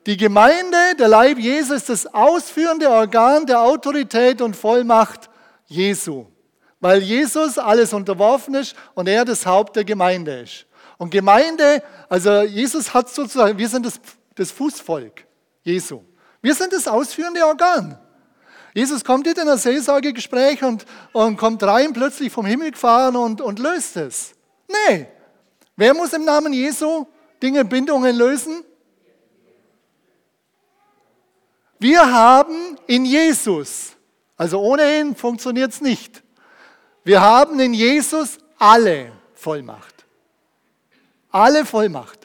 Die 0.06 0.18
Gemeinde, 0.18 0.78
der 1.00 1.08
Leib 1.08 1.40
Jesu, 1.40 1.74
ist 1.74 1.90
das 1.90 2.06
ausführende 2.06 2.90
Organ 2.90 3.48
der 3.48 3.62
Autorität 3.62 4.42
und 4.42 4.56
Vollmacht 4.56 5.30
Jesu. 5.66 6.28
Weil 6.80 7.02
Jesus 7.02 7.58
alles 7.58 7.92
unterworfen 7.92 8.54
ist 8.54 8.76
und 8.94 9.08
er 9.08 9.26
das 9.26 9.46
Haupt 9.48 9.76
der 9.76 9.84
Gemeinde 9.84 10.42
ist. 10.42 10.68
Und 10.98 11.10
Gemeinde, 11.10 11.82
also 12.08 12.44
Jesus 12.44 12.94
hat 12.94 13.10
sozusagen, 13.10 13.58
wir 13.58 13.68
sind 13.68 13.86
das, 13.86 14.00
das 14.36 14.52
Fußvolk 14.52 15.26
Jesu. 15.64 16.04
Wir 16.42 16.54
sind 16.54 16.72
das 16.72 16.88
ausführende 16.88 17.44
Organ. 17.44 17.98
Jesus 18.76 19.06
kommt 19.06 19.26
nicht 19.26 19.38
in 19.38 19.48
ein 19.48 19.58
Seelsorgegespräch 19.58 20.62
und, 20.62 20.86
und 21.14 21.38
kommt 21.38 21.64
rein, 21.64 21.94
plötzlich 21.94 22.30
vom 22.30 22.46
Himmel 22.46 22.72
gefahren 22.72 23.16
und, 23.16 23.40
und 23.40 23.58
löst 23.58 23.96
es. 23.96 24.34
Nee. 24.68 25.08
Wer 25.78 25.94
muss 25.94 26.12
im 26.12 26.26
Namen 26.26 26.52
Jesu 26.52 27.06
Dinge, 27.42 27.64
Bindungen 27.64 28.14
lösen? 28.14 28.66
Wir 31.80 32.12
haben 32.12 32.78
in 32.86 33.06
Jesus, 33.06 33.94
also 34.36 34.60
ohne 34.60 35.00
ihn 35.00 35.16
funktioniert 35.16 35.72
es 35.72 35.80
nicht. 35.80 36.22
Wir 37.06 37.22
haben 37.22 37.58
in 37.62 37.74
Jesus 37.74 38.40
alle 38.58 39.14
Vollmacht. 39.36 40.04
Alle 41.32 41.66
Vollmacht. 41.66 42.25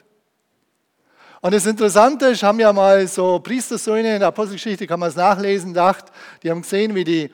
Und 1.43 1.55
das 1.55 1.65
Interessante 1.65 2.27
ist, 2.27 2.43
haben 2.43 2.59
ja 2.59 2.71
mal 2.71 3.07
so 3.07 3.39
Priestersöhne 3.39 4.13
in 4.13 4.19
der 4.19 4.27
Apostelgeschichte, 4.27 4.85
kann 4.85 4.99
man 4.99 5.09
es 5.09 5.15
nachlesen, 5.15 5.73
gedacht, 5.73 6.05
die 6.43 6.51
haben 6.51 6.61
gesehen, 6.61 6.93
wie 6.93 7.03
die, 7.03 7.31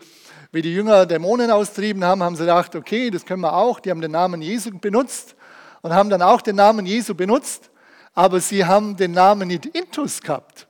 wie 0.54 0.62
die 0.62 0.74
Jünger 0.74 1.06
Dämonen 1.06 1.52
austrieben 1.52 2.06
haben, 2.06 2.24
haben 2.24 2.38
sie 2.38 2.44
gedacht, 2.44 2.74
okay, 2.78 3.10
das 3.10 3.26
können 3.26 3.42
wir 3.42 3.54
auch. 3.54 3.82
Die 3.82 3.92
haben 3.92 4.00
den 4.00 4.12
Namen 4.12 4.42
Jesu 4.42 4.72
benutzt 4.80 5.36
und 5.82 5.94
haben 5.94 6.10
dann 6.10 6.22
auch 6.22 6.40
den 6.40 6.56
Namen 6.56 6.86
Jesu 6.86 7.16
benutzt, 7.16 7.70
aber 8.14 8.40
sie 8.40 8.64
haben 8.64 8.96
den 8.96 9.12
Namen 9.12 9.50
nicht 9.50 9.66
Intus 9.66 10.22
gehabt. 10.22 10.68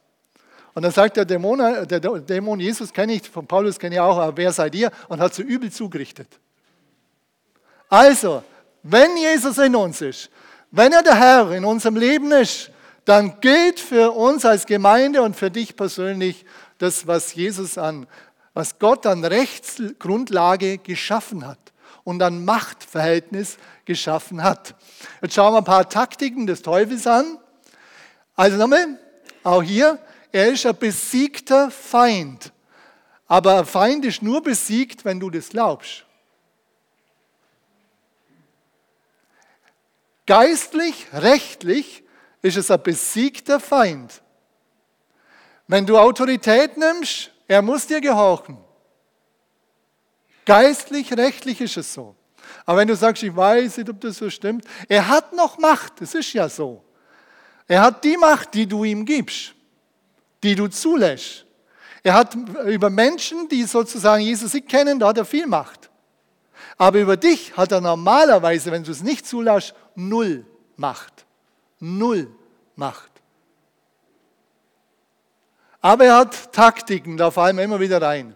Und 0.74 0.82
dann 0.82 0.92
sagt 0.92 1.18
der 1.18 1.26
Dämon, 1.26 1.60
der 1.60 2.00
Dämon 2.00 2.60
Jesus 2.60 2.92
kenne 2.92 3.14
ich, 3.14 3.30
von 3.30 3.46
Paulus 3.46 3.78
kenne 3.78 3.96
ich 3.96 4.02
auch, 4.02 4.18
aber 4.18 4.36
wer 4.36 4.52
seid 4.52 4.74
ihr? 4.74 4.92
Und 5.10 5.20
hat 5.20 5.36
so 5.36 5.44
übel 5.44 5.72
zugerichtet. 5.72 6.40
Also, 7.88 8.44
wenn 8.82 9.16
Jesus 9.16 9.60
in 9.60 9.76
uns 9.76 10.02
ist, 10.02 10.32
wenn 10.72 10.92
er 10.92 11.04
der 11.04 11.16
Herr 11.16 11.52
in 11.52 11.64
unserem 11.66 11.98
Leben 11.98 12.32
ist, 12.32 12.72
dann 13.08 13.40
gilt 13.40 13.80
für 13.80 14.12
uns 14.12 14.44
als 14.44 14.66
Gemeinde 14.66 15.22
und 15.22 15.34
für 15.34 15.50
dich 15.50 15.78
persönlich 15.78 16.46
das, 16.78 17.08
was 17.08 17.34
Jesus 17.34 17.78
an, 17.78 18.06
was 18.54 18.80
Gott 18.80 19.06
an 19.06 19.24
Rechtsgrundlage 19.24 20.78
geschaffen 20.78 21.48
hat 21.48 21.72
und 22.04 22.22
an 22.22 22.44
Machtverhältnis 22.44 23.60
geschaffen 23.86 24.44
hat. 24.44 24.76
Jetzt 25.22 25.36
schauen 25.36 25.54
wir 25.54 25.60
ein 25.60 25.64
paar 25.64 25.88
Taktiken 25.88 26.48
des 26.48 26.62
Teufels 26.62 27.08
an. 27.08 27.40
Also 28.36 28.58
nochmal, 28.58 29.00
auch 29.42 29.64
hier, 29.64 30.00
er 30.34 30.52
ist 30.52 30.66
ein 30.66 30.78
besiegter 30.78 31.72
Feind. 31.72 32.52
Aber 33.26 33.60
ein 33.60 33.66
Feind 33.66 34.04
ist 34.04 34.22
nur 34.22 34.44
besiegt, 34.44 35.06
wenn 35.06 35.22
du 35.22 35.30
das 35.30 35.48
glaubst. 35.48 36.04
Geistlich, 40.26 41.08
rechtlich 41.14 42.04
ist 42.42 42.58
es 42.58 42.72
ein 42.72 42.82
besiegter 42.82 43.60
Feind. 43.60 44.22
Wenn 45.68 45.86
du 45.86 45.98
Autorität 45.98 46.78
nimmst, 46.78 47.32
er 47.48 47.62
muss 47.62 47.88
dir 47.88 48.02
gehorchen. 48.02 48.58
Geistlich, 50.46 51.12
rechtlich 51.14 51.60
ist 51.60 51.78
es 51.78 51.94
so. 51.94 52.16
Aber 52.66 52.78
wenn 52.78 52.88
du 52.88 52.96
sagst, 52.96 53.24
ich 53.24 53.36
weiß 53.36 53.78
nicht, 53.78 53.90
ob 53.90 54.00
das 54.00 54.18
so 54.18 54.30
stimmt, 54.30 54.66
er 54.88 55.08
hat 55.08 55.34
noch 55.34 55.58
Macht, 55.58 56.00
das 56.00 56.16
ist 56.16 56.32
ja 56.34 56.48
so. 56.48 56.84
Er 57.68 57.82
hat 57.82 58.04
die 58.04 58.16
Macht, 58.16 58.54
die 58.54 58.66
du 58.66 58.86
ihm 58.86 59.04
gibst 59.04 59.54
die 60.44 60.56
du 60.56 60.68
zulässt. 60.68 61.46
Er 62.04 62.14
hat 62.14 62.36
über 62.66 62.90
Menschen, 62.90 63.50
die 63.50 63.64
sozusagen 63.64 64.24
Jesus 64.24 64.54
nicht 64.54 64.70
kennen, 64.70 65.00
da 65.00 65.10
hat 65.10 65.18
er 65.18 65.26
viel 65.26 65.48
Macht. 65.48 65.90
Aber 66.78 67.00
über 67.00 67.18
dich 67.18 67.56
hat 67.58 67.72
er 67.72 67.82
normalerweise, 67.82 68.72
wenn 68.72 68.84
du 68.84 68.92
es 68.92 69.02
nicht 69.02 69.28
zulässt, 69.28 69.74
null 69.96 70.46
Macht. 70.76 71.17
Null 71.80 72.28
Macht. 72.76 73.12
Aber 75.82 76.06
er 76.06 76.18
hat 76.18 76.54
Taktiken, 76.54 77.18
da 77.18 77.32
fallen 77.32 77.58
wir 77.58 77.64
immer 77.64 77.80
wieder 77.80 78.02
rein. 78.02 78.36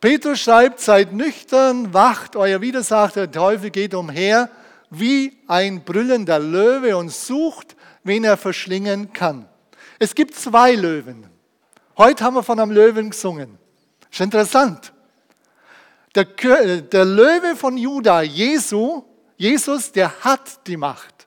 Petrus 0.00 0.40
schreibt, 0.40 0.80
seid 0.80 1.12
nüchtern, 1.12 1.94
wacht, 1.94 2.36
euer 2.36 2.60
Widersacher, 2.60 3.26
der 3.26 3.30
Teufel 3.30 3.70
geht 3.70 3.94
umher 3.94 4.50
wie 4.90 5.38
ein 5.48 5.84
brüllender 5.84 6.38
Löwe 6.38 6.96
und 6.96 7.10
sucht, 7.10 7.76
wen 8.04 8.24
er 8.24 8.36
verschlingen 8.36 9.12
kann. 9.12 9.48
Es 9.98 10.14
gibt 10.14 10.34
zwei 10.34 10.74
Löwen. 10.74 11.26
Heute 11.96 12.24
haben 12.24 12.34
wir 12.34 12.42
von 12.42 12.58
einem 12.58 12.72
Löwen 12.72 13.10
gesungen. 13.10 13.58
Ist 14.10 14.20
interessant. 14.20 14.92
Der, 16.14 16.24
der 16.24 17.04
Löwe 17.04 17.56
von 17.56 17.78
Juda, 17.78 18.20
Jesu, 18.22 19.04
Jesus, 19.36 19.92
der 19.92 20.20
hat 20.20 20.66
die 20.66 20.76
Macht. 20.76 21.21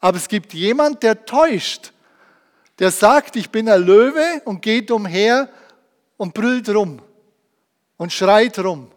Aber 0.00 0.16
es 0.16 0.28
gibt 0.28 0.54
jemand, 0.54 1.02
der 1.02 1.24
täuscht. 1.24 1.92
Der 2.78 2.90
sagt, 2.90 3.36
ich 3.36 3.50
bin 3.50 3.68
ein 3.68 3.82
Löwe 3.82 4.42
und 4.46 4.62
geht 4.62 4.90
umher 4.90 5.50
und 6.16 6.32
brüllt 6.32 6.68
rum 6.70 7.02
und 7.98 8.12
schreit 8.12 8.58
rum. 8.58 8.90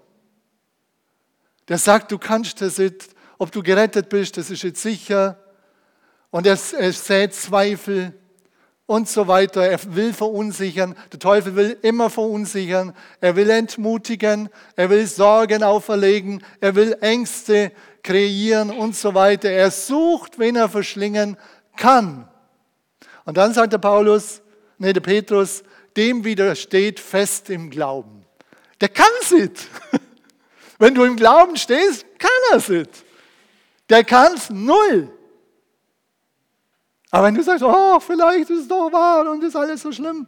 Der 1.68 1.78
sagt, 1.78 2.12
du 2.12 2.18
kannst 2.18 2.62
das 2.62 2.78
nicht, 2.78 3.10
ob 3.38 3.52
du 3.52 3.62
gerettet 3.62 4.08
bist, 4.08 4.38
das 4.38 4.50
ist 4.50 4.64
jetzt 4.64 4.82
sicher. 4.82 5.38
Und 6.32 6.48
er, 6.48 6.58
er 6.78 6.94
sät 6.94 7.34
Zweifel 7.34 8.14
und 8.86 9.08
so 9.08 9.28
weiter. 9.28 9.66
Er 9.66 9.80
will 9.96 10.14
verunsichern. 10.14 10.96
Der 11.12 11.20
Teufel 11.20 11.56
will 11.56 11.78
immer 11.82 12.10
verunsichern. 12.10 12.94
Er 13.22 13.36
will 13.36 13.50
entmutigen. 13.50 14.50
Er 14.76 14.90
will 14.90 15.08
Sorgen 15.08 15.64
auferlegen. 15.64 16.44
Er 16.60 16.76
will 16.76 16.98
Ängste 17.02 17.72
kreieren 18.04 18.70
und 18.70 18.96
so 18.96 19.14
weiter. 19.14 19.50
Er 19.50 19.72
sucht, 19.72 20.38
wen 20.38 20.56
er 20.56 20.70
verschlingen 20.70 21.38
kann. 21.76 22.28
Und 23.26 23.38
dann 23.38 23.54
sagt 23.54 23.74
der 23.74 23.78
Paulus, 23.78 24.42
nee, 24.78 24.94
der 24.94 25.02
Petrus, 25.02 25.64
dem 25.96 26.24
widersteht 26.24 27.00
fest 27.00 27.50
im 27.50 27.70
Glauben. 27.70 28.26
Der 28.82 28.90
kann 28.90 29.10
es 29.22 29.32
nicht. 29.32 29.68
Wenn 30.78 30.96
du 30.96 31.04
im 31.06 31.16
Glauben 31.16 31.56
stehst, 31.56 32.06
kann 32.20 32.30
er 32.52 32.58
es 32.58 32.68
nicht. 32.68 32.90
Der 33.90 34.04
kann 34.04 34.34
es 34.34 34.50
null. 34.50 35.10
Aber 37.14 37.28
wenn 37.28 37.36
du 37.36 37.44
sagst, 37.44 37.64
oh, 37.64 38.00
vielleicht 38.00 38.50
ist 38.50 38.62
es 38.62 38.68
doch 38.68 38.92
wahr 38.92 39.30
und 39.30 39.44
ist 39.44 39.56
alles 39.56 39.84
so 39.84 39.92
schlimm, 39.92 40.26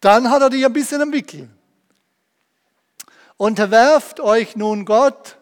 dann 0.00 0.30
hat 0.30 0.40
er 0.40 0.48
dich 0.48 0.64
ein 0.64 0.72
bisschen 0.72 1.02
im 1.02 1.12
Wickel. 1.12 1.50
Unterwerft 3.36 4.18
euch 4.18 4.56
nun 4.56 4.86
Gott, 4.86 5.36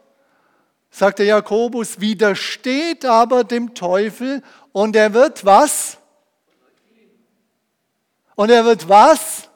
sagt 0.91 1.21
der 1.21 1.27
Jakobus, 1.27 2.01
widersteht 2.01 3.05
aber 3.05 3.45
dem 3.45 3.77
Teufel 3.77 4.43
und 4.73 4.97
er 4.97 5.15
wird 5.15 5.45
was? 5.45 5.99
Und 8.35 8.51
er 8.51 8.65
wird 8.65 8.89
was? 8.89 9.49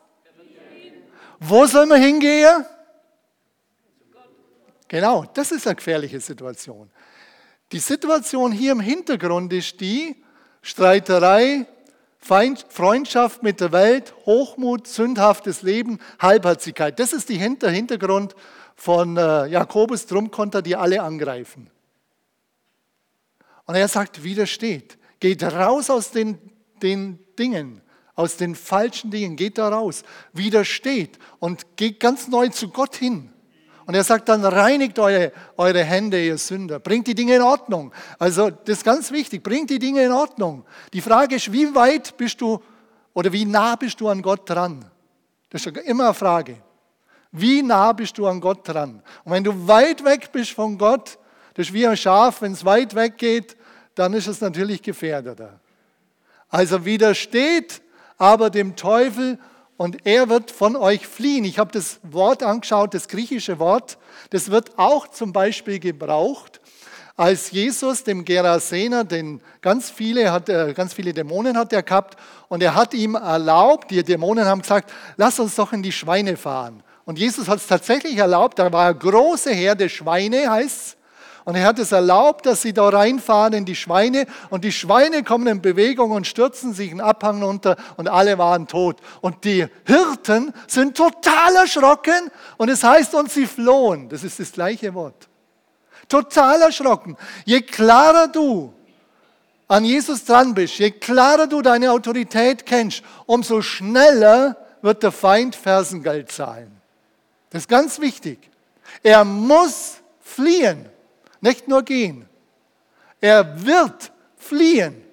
Wo 1.40 1.66
soll 1.66 1.86
man 1.86 2.00
hingehen? 2.00 2.64
Genau, 4.86 5.24
das 5.34 5.50
ist 5.50 5.66
eine 5.66 5.74
gefährliche 5.74 6.20
Situation. 6.20 6.88
Die 7.72 7.80
Situation 7.80 8.52
hier 8.52 8.70
im 8.70 8.80
Hintergrund 8.80 9.52
ist 9.52 9.80
die, 9.80 10.22
Streiterei, 10.62 11.66
Feind, 12.18 12.66
Freundschaft 12.68 13.42
mit 13.42 13.60
der 13.60 13.72
Welt, 13.72 14.14
Hochmut, 14.26 14.86
sündhaftes 14.86 15.62
Leben, 15.62 15.98
Halbherzigkeit. 16.18 16.98
Das 16.98 17.12
ist 17.12 17.28
der 17.28 17.38
Hintergrund 17.38 18.34
von 18.76 19.16
äh, 19.16 19.46
Jakobus. 19.46 20.06
Drum 20.06 20.30
konnte 20.30 20.58
er 20.58 20.62
die 20.62 20.76
alle 20.76 21.02
angreifen. 21.02 21.70
Und 23.66 23.74
er 23.74 23.88
sagt, 23.88 24.24
widersteht. 24.24 24.98
Geht 25.20 25.42
raus 25.42 25.90
aus 25.90 26.10
den, 26.10 26.38
den 26.82 27.18
Dingen, 27.38 27.80
aus 28.14 28.36
den 28.36 28.54
falschen 28.54 29.10
Dingen. 29.10 29.36
Geht 29.36 29.58
da 29.58 29.68
raus. 29.68 30.04
Widersteht 30.32 31.18
und 31.38 31.76
geht 31.76 32.00
ganz 32.00 32.28
neu 32.28 32.48
zu 32.48 32.68
Gott 32.68 32.96
hin. 32.96 33.32
Und 33.88 33.94
er 33.94 34.04
sagt 34.04 34.28
dann, 34.28 34.44
reinigt 34.44 34.98
eure, 34.98 35.32
eure 35.56 35.82
Hände, 35.82 36.22
ihr 36.22 36.36
Sünder. 36.36 36.78
Bringt 36.78 37.06
die 37.06 37.14
Dinge 37.14 37.36
in 37.36 37.40
Ordnung. 37.40 37.90
Also 38.18 38.50
das 38.50 38.76
ist 38.76 38.84
ganz 38.84 39.10
wichtig, 39.10 39.42
bringt 39.42 39.70
die 39.70 39.78
Dinge 39.78 40.04
in 40.04 40.12
Ordnung. 40.12 40.66
Die 40.92 41.00
Frage 41.00 41.36
ist, 41.36 41.50
wie 41.50 41.74
weit 41.74 42.14
bist 42.18 42.38
du 42.42 42.62
oder 43.14 43.32
wie 43.32 43.46
nah 43.46 43.76
bist 43.76 43.98
du 43.98 44.10
an 44.10 44.20
Gott 44.20 44.42
dran? 44.44 44.84
Das 45.48 45.64
ist 45.64 45.74
immer 45.78 46.04
eine 46.04 46.12
Frage. 46.12 46.56
Wie 47.32 47.62
nah 47.62 47.94
bist 47.94 48.18
du 48.18 48.26
an 48.26 48.42
Gott 48.42 48.68
dran? 48.68 49.02
Und 49.24 49.32
wenn 49.32 49.42
du 49.42 49.66
weit 49.66 50.04
weg 50.04 50.32
bist 50.32 50.50
von 50.50 50.76
Gott, 50.76 51.18
das 51.54 51.68
ist 51.68 51.72
wie 51.72 51.86
ein 51.86 51.96
Schaf, 51.96 52.42
wenn 52.42 52.52
es 52.52 52.66
weit 52.66 52.94
weg 52.94 53.16
geht, 53.16 53.56
dann 53.94 54.12
ist 54.12 54.26
es 54.26 54.42
natürlich 54.42 54.82
gefährdeter. 54.82 55.60
Also 56.50 56.84
widersteht, 56.84 57.80
aber 58.18 58.50
dem 58.50 58.76
Teufel 58.76 59.38
und 59.78 60.06
er 60.06 60.28
wird 60.28 60.50
von 60.50 60.76
euch 60.76 61.06
fliehen. 61.06 61.44
Ich 61.44 61.58
habe 61.58 61.72
das 61.72 62.00
Wort 62.02 62.42
angeschaut, 62.42 62.92
das 62.92 63.08
griechische 63.08 63.58
Wort, 63.58 63.96
das 64.30 64.50
wird 64.50 64.78
auch 64.78 65.08
zum 65.08 65.32
Beispiel 65.32 65.78
gebraucht, 65.78 66.60
als 67.16 67.50
Jesus 67.50 68.04
dem 68.04 68.24
Gerasener, 68.24 69.04
den 69.04 69.40
ganz 69.60 69.90
viele, 69.90 70.30
hat, 70.30 70.46
ganz 70.74 70.94
viele 70.94 71.12
Dämonen 71.12 71.56
hat 71.56 71.72
er 71.72 71.82
gehabt, 71.82 72.16
und 72.48 72.62
er 72.62 72.74
hat 72.74 72.92
ihm 72.92 73.14
erlaubt, 73.14 73.90
die 73.90 74.02
Dämonen 74.02 74.44
haben 74.44 74.62
gesagt, 74.62 74.92
lass 75.16 75.40
uns 75.40 75.54
doch 75.54 75.72
in 75.72 75.82
die 75.82 75.92
Schweine 75.92 76.36
fahren. 76.36 76.82
Und 77.04 77.18
Jesus 77.18 77.48
hat 77.48 77.58
es 77.58 77.66
tatsächlich 77.66 78.18
erlaubt, 78.18 78.58
da 78.58 78.70
war 78.72 78.86
eine 78.88 78.98
große 78.98 79.50
Herde 79.50 79.88
Schweine, 79.88 80.50
heißt 80.50 80.76
es, 80.76 80.96
und 81.48 81.54
er 81.54 81.64
hat 81.64 81.78
es 81.78 81.92
erlaubt, 81.92 82.44
dass 82.44 82.60
sie 82.60 82.74
da 82.74 82.90
reinfahren 82.90 83.54
in 83.54 83.64
die 83.64 83.74
Schweine 83.74 84.26
und 84.50 84.64
die 84.64 84.70
Schweine 84.70 85.22
kommen 85.22 85.46
in 85.46 85.62
Bewegung 85.62 86.10
und 86.10 86.26
stürzen 86.26 86.74
sich 86.74 86.90
einen 86.90 87.00
Abhang 87.00 87.42
runter 87.42 87.78
und 87.96 88.06
alle 88.06 88.36
waren 88.36 88.66
tot. 88.66 89.00
Und 89.22 89.44
die 89.44 89.66
Hirten 89.86 90.52
sind 90.66 90.94
total 90.94 91.56
erschrocken 91.56 92.30
und 92.58 92.68
es 92.68 92.84
heißt, 92.84 93.14
und 93.14 93.32
sie 93.32 93.46
flohen. 93.46 94.10
Das 94.10 94.24
ist 94.24 94.38
das 94.38 94.52
gleiche 94.52 94.92
Wort. 94.92 95.26
Total 96.06 96.60
erschrocken. 96.60 97.16
Je 97.46 97.62
klarer 97.62 98.28
du 98.28 98.74
an 99.68 99.86
Jesus 99.86 100.26
dran 100.26 100.52
bist, 100.52 100.74
je 100.74 100.90
klarer 100.90 101.46
du 101.46 101.62
deine 101.62 101.92
Autorität 101.92 102.66
kennst, 102.66 103.02
umso 103.24 103.62
schneller 103.62 104.54
wird 104.82 105.02
der 105.02 105.12
Feind 105.12 105.56
Fersengeld 105.56 106.30
zahlen. 106.30 106.78
Das 107.48 107.62
ist 107.62 107.68
ganz 107.70 107.98
wichtig. 108.00 108.38
Er 109.02 109.24
muss 109.24 109.94
fliehen. 110.20 110.90
Nicht 111.40 111.68
nur 111.68 111.82
gehen. 111.82 112.28
Er 113.20 113.64
wird 113.64 114.12
fliehen. 114.36 115.04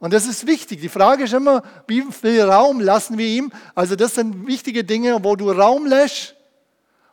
Und 0.00 0.14
das 0.14 0.26
ist 0.26 0.46
wichtig. 0.46 0.80
Die 0.80 0.88
Frage 0.88 1.24
ist 1.24 1.34
immer, 1.34 1.62
wie 1.86 2.02
viel 2.10 2.40
Raum 2.40 2.80
lassen 2.80 3.18
wir 3.18 3.26
ihm? 3.26 3.52
Also 3.74 3.96
das 3.96 4.14
sind 4.14 4.46
wichtige 4.46 4.82
Dinge, 4.82 5.22
wo 5.22 5.36
du 5.36 5.50
Raum 5.50 5.86
lässt. 5.86 6.34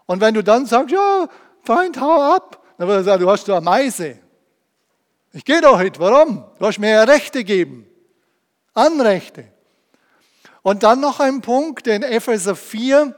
Und 0.06 0.22
wenn 0.22 0.34
du 0.34 0.42
dann 0.42 0.66
sagst, 0.66 0.92
ja, 0.92 1.28
Feind, 1.64 2.00
hau 2.00 2.34
ab, 2.34 2.64
dann 2.78 2.88
wird 2.88 3.00
er 3.00 3.04
sagen, 3.04 3.24
du 3.24 3.30
hast 3.30 3.50
eine 3.50 3.60
Meise. 3.60 4.18
Ich 5.34 5.44
gehe 5.44 5.60
doch 5.60 5.78
nicht. 5.80 6.00
Warum? 6.00 6.46
Du 6.58 6.66
hast 6.66 6.80
mir 6.80 7.06
Rechte 7.08 7.40
gegeben. 7.40 7.86
Anrechte. 8.74 9.46
Und 10.62 10.84
dann 10.84 11.02
noch 11.02 11.20
ein 11.20 11.42
Punkt 11.42 11.88
in 11.88 12.04
Epheser 12.04 12.56
4, 12.56 13.14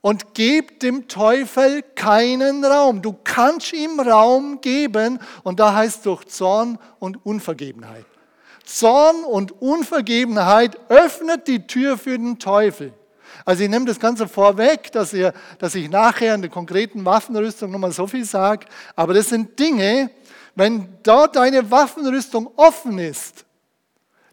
und 0.00 0.34
gebt 0.34 0.82
dem 0.82 1.08
Teufel 1.08 1.82
keinen 1.94 2.64
Raum. 2.64 3.02
Du 3.02 3.16
kannst 3.24 3.72
ihm 3.72 4.00
Raum 4.00 4.60
geben 4.60 5.18
und 5.42 5.60
da 5.60 5.74
heißt 5.74 6.06
durch 6.06 6.26
Zorn 6.26 6.78
und 6.98 7.24
Unvergebenheit. 7.24 8.06
Zorn 8.64 9.24
und 9.24 9.60
Unvergebenheit 9.60 10.78
öffnet 10.88 11.48
die 11.48 11.66
Tür 11.66 11.98
für 11.98 12.16
den 12.16 12.38
Teufel. 12.38 12.92
Also 13.44 13.64
ich 13.64 13.70
nehme 13.70 13.86
das 13.86 13.98
Ganze 13.98 14.28
vorweg, 14.28 14.92
dass, 14.92 15.12
ihr, 15.12 15.32
dass 15.58 15.74
ich 15.74 15.88
nachher 15.88 16.34
in 16.34 16.42
der 16.42 16.50
konkreten 16.50 17.04
Waffenrüstung 17.04 17.70
nochmal 17.70 17.92
so 17.92 18.06
viel 18.06 18.24
sage, 18.24 18.66
aber 18.94 19.14
das 19.14 19.28
sind 19.28 19.58
Dinge, 19.58 20.10
wenn 20.54 20.98
dort 21.02 21.36
deine 21.36 21.70
Waffenrüstung 21.70 22.50
offen 22.56 22.98
ist, 22.98 23.44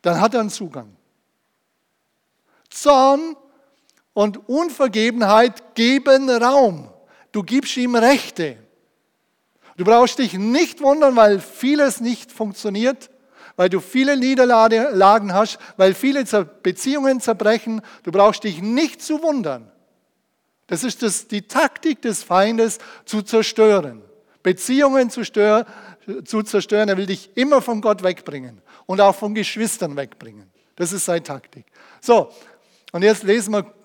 dann 0.01 0.19
hat 0.19 0.33
er 0.33 0.41
einen 0.41 0.49
Zugang. 0.49 0.95
Zorn 2.69 3.35
und 4.17 4.49
Unvergebenheit 4.49 5.75
geben 5.75 6.27
Raum. 6.27 6.89
Du 7.31 7.43
gibst 7.43 7.77
ihm 7.77 7.93
Rechte. 7.93 8.57
Du 9.75 9.83
brauchst 9.85 10.17
dich 10.17 10.33
nicht 10.33 10.81
wundern, 10.81 11.15
weil 11.15 11.39
vieles 11.39 12.01
nicht 12.01 12.31
funktioniert, 12.31 13.11
weil 13.57 13.69
du 13.69 13.79
viele 13.79 14.17
Niederlagen 14.17 15.33
hast, 15.35 15.59
weil 15.77 15.93
viele 15.93 16.25
Beziehungen 16.63 17.21
zerbrechen. 17.21 17.83
Du 18.01 18.11
brauchst 18.11 18.43
dich 18.43 18.59
nicht 18.59 19.03
zu 19.03 19.21
wundern. 19.21 19.71
Das 20.65 20.83
ist 20.83 21.03
das, 21.03 21.27
die 21.27 21.43
Taktik 21.43 22.01
des 22.01 22.23
Feindes 22.23 22.79
zu 23.05 23.21
zerstören. 23.21 24.01
Beziehungen 24.41 25.11
zu, 25.11 25.25
stör, 25.25 25.67
zu 26.25 26.41
zerstören. 26.41 26.89
Er 26.89 26.97
will 26.97 27.05
dich 27.05 27.29
immer 27.35 27.61
von 27.61 27.81
Gott 27.81 28.01
wegbringen 28.01 28.63
und 28.87 28.99
auch 28.99 29.13
von 29.13 29.35
Geschwistern 29.35 29.95
wegbringen. 29.95 30.49
Das 30.75 30.91
ist 30.91 31.05
seine 31.05 31.21
Taktik. 31.21 31.67
So, 32.01 32.31
und 32.91 33.03
jetzt 33.03 33.21
lesen 33.21 33.53
wir 33.53 33.76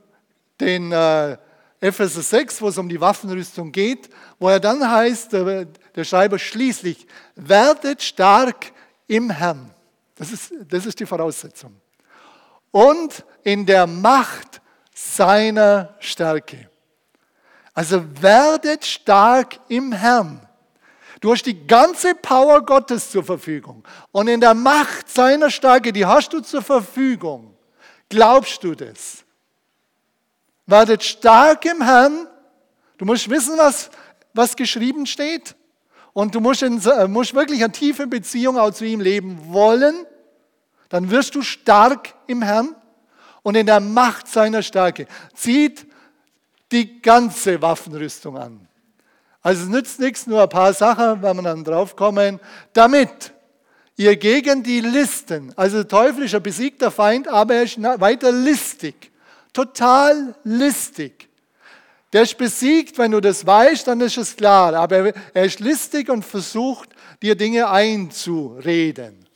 den 0.60 0.92
äh, 0.92 1.36
Epheser 1.80 2.22
6, 2.22 2.62
wo 2.62 2.68
es 2.68 2.78
um 2.78 2.88
die 2.88 3.00
Waffenrüstung 3.00 3.72
geht, 3.72 4.08
wo 4.38 4.48
er 4.48 4.60
dann 4.60 4.88
heißt, 4.88 5.34
äh, 5.34 5.66
der 5.94 6.04
Schreiber 6.04 6.38
schließlich, 6.38 7.06
werdet 7.34 8.02
stark 8.02 8.72
im 9.08 9.30
Herrn. 9.30 9.72
Das 10.14 10.30
ist, 10.30 10.52
das 10.68 10.86
ist 10.86 11.00
die 11.00 11.06
Voraussetzung. 11.06 11.74
Und 12.70 13.24
in 13.42 13.66
der 13.66 13.86
Macht 13.86 14.60
seiner 14.94 15.94
Stärke. 15.98 16.70
Also 17.74 18.04
werdet 18.20 18.84
stark 18.84 19.58
im 19.68 19.92
Herrn. 19.92 20.46
Du 21.20 21.32
hast 21.32 21.44
die 21.44 21.66
ganze 21.66 22.14
Power 22.14 22.64
Gottes 22.64 23.10
zur 23.10 23.24
Verfügung. 23.24 23.84
Und 24.10 24.28
in 24.28 24.40
der 24.40 24.54
Macht 24.54 25.08
seiner 25.08 25.50
Stärke, 25.50 25.92
die 25.92 26.04
hast 26.04 26.32
du 26.32 26.40
zur 26.40 26.62
Verfügung. 26.62 27.56
Glaubst 28.08 28.62
du 28.64 28.74
das? 28.74 29.24
Werdet 30.66 31.02
stark 31.02 31.64
im 31.64 31.82
Herrn. 31.82 32.26
Du 32.98 33.04
musst 33.04 33.28
wissen, 33.28 33.56
was, 33.56 33.90
was 34.32 34.56
geschrieben 34.56 35.06
steht. 35.06 35.54
Und 36.12 36.34
du 36.34 36.40
musst, 36.40 36.62
in, 36.62 36.80
äh, 36.82 37.08
musst 37.08 37.34
wirklich 37.34 37.62
eine 37.62 37.72
tiefe 37.72 38.06
Beziehung 38.06 38.58
auch 38.58 38.70
zu 38.70 38.84
ihm 38.84 39.00
leben 39.00 39.38
wollen. 39.48 40.06
Dann 40.88 41.10
wirst 41.10 41.34
du 41.34 41.42
stark 41.42 42.14
im 42.26 42.42
Herrn 42.42 42.74
und 43.42 43.56
in 43.56 43.66
der 43.66 43.80
Macht 43.80 44.28
seiner 44.28 44.62
Stärke. 44.62 45.06
Zieht 45.34 45.86
die 46.70 47.00
ganze 47.00 47.60
Waffenrüstung 47.60 48.36
an. 48.36 48.68
Also 49.42 49.64
es 49.64 49.68
nützt 49.68 50.00
nichts, 50.00 50.26
nur 50.26 50.42
ein 50.42 50.48
paar 50.48 50.72
Sachen, 50.72 51.22
wenn 51.22 51.36
wir 51.36 51.42
dann 51.42 51.64
drauf 51.64 51.96
kommen, 51.96 52.40
damit 52.72 53.32
ihr 53.96 54.16
gegen 54.16 54.62
die 54.62 54.80
Listen, 54.80 55.52
also 55.56 55.78
der 55.78 55.88
Teufel 55.88 56.24
ist 56.24 56.34
ein 56.34 56.42
besiegter 56.42 56.90
Feind, 56.90 57.28
aber 57.28 57.56
er 57.56 57.62
ist 57.64 57.82
weiter 57.82 58.32
listig. 58.32 59.11
Total 59.52 60.34
listig. 60.44 61.28
Der 62.12 62.22
ist 62.22 62.36
besiegt, 62.36 62.98
wenn 62.98 63.12
du 63.12 63.20
das 63.20 63.46
weißt, 63.46 63.86
dann 63.86 64.00
ist 64.00 64.18
es 64.18 64.36
klar. 64.36 64.74
Aber 64.74 65.12
er 65.34 65.44
ist 65.44 65.60
listig 65.60 66.10
und 66.10 66.24
versucht, 66.24 66.90
dir 67.22 67.36
Dinge 67.36 67.70
einzureden. 67.70 69.26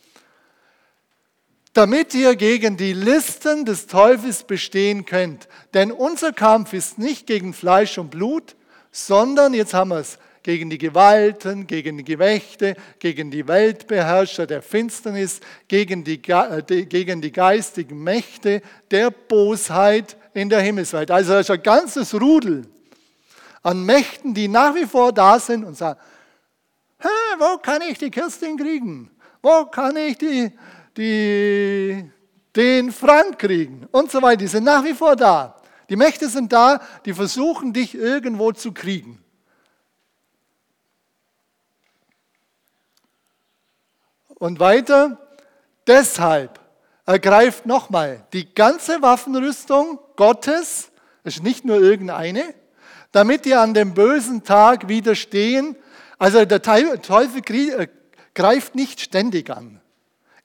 Damit 1.73 2.13
ihr 2.13 2.35
gegen 2.35 2.77
die 2.77 2.93
Listen 2.93 3.65
des 3.65 3.87
Teufels 3.87 4.43
bestehen 4.43 5.05
könnt. 5.05 5.47
Denn 5.73 5.91
unser 5.91 6.33
Kampf 6.33 6.73
ist 6.73 6.97
nicht 6.97 7.27
gegen 7.27 7.53
Fleisch 7.53 7.97
und 7.97 8.09
Blut, 8.09 8.55
sondern, 8.91 9.53
jetzt 9.53 9.73
haben 9.73 9.89
wir 9.89 9.99
es, 9.99 10.17
gegen 10.43 10.69
die 10.69 10.77
Gewalten, 10.77 11.67
gegen 11.67 11.97
die 11.97 12.03
Gemächte, 12.03 12.75
gegen 12.99 13.31
die 13.31 13.47
Weltbeherrscher 13.47 14.47
der 14.47 14.61
Finsternis, 14.61 15.39
gegen 15.67 16.03
die, 16.03 16.21
äh, 16.27 16.61
gegen 16.85 17.21
die 17.21 17.31
geistigen 17.31 18.03
Mächte 18.03 18.61
der 18.91 19.11
Bosheit 19.11 20.17
in 20.33 20.49
der 20.49 20.61
Himmelswelt. 20.61 21.11
Also 21.11 21.33
das 21.33 21.41
ist 21.41 21.51
ein 21.51 21.63
ganzes 21.63 22.13
Rudel 22.13 22.67
an 23.63 23.83
Mächten, 23.83 24.33
die 24.33 24.47
nach 24.47 24.75
wie 24.75 24.85
vor 24.85 25.11
da 25.11 25.39
sind 25.39 25.65
und 25.65 25.75
sagen, 25.75 25.99
Hä, 26.99 27.09
wo 27.37 27.57
kann 27.57 27.81
ich 27.83 27.97
die 27.99 28.09
Kirstin 28.09 28.57
kriegen? 28.57 29.11
Wo 29.41 29.65
kann 29.65 29.95
ich 29.97 30.17
die, 30.17 30.51
die, 30.95 32.09
den 32.55 32.91
Frank 32.91 33.37
kriegen? 33.37 33.87
Und 33.91 34.11
so 34.11 34.21
weiter. 34.21 34.37
Die 34.37 34.47
sind 34.47 34.63
nach 34.63 34.83
wie 34.83 34.93
vor 34.93 35.15
da. 35.15 35.61
Die 35.89 35.95
Mächte 35.95 36.27
sind 36.27 36.51
da, 36.51 36.81
die 37.05 37.13
versuchen 37.13 37.71
dich 37.71 37.93
irgendwo 37.93 38.51
zu 38.51 38.71
kriegen. 38.71 39.23
Und 44.39 44.59
weiter, 44.59 45.17
deshalb 45.87 46.59
ergreift 47.05 47.65
nochmal 47.65 48.25
die 48.33 48.53
ganze 48.53 49.01
Waffenrüstung 49.01 49.99
Gottes, 50.15 50.91
das 51.23 51.37
ist 51.37 51.43
nicht 51.43 51.65
nur 51.65 51.77
irgendeine, 51.77 52.53
damit 53.11 53.45
ihr 53.45 53.59
an 53.59 53.73
dem 53.73 53.93
bösen 53.93 54.43
Tag 54.43 54.87
widerstehen. 54.87 55.75
Also 56.19 56.45
der 56.45 56.61
Teufel 56.61 57.41
äh, 57.49 57.87
greift 58.33 58.75
nicht 58.75 59.01
ständig 59.01 59.49
an. 59.49 59.81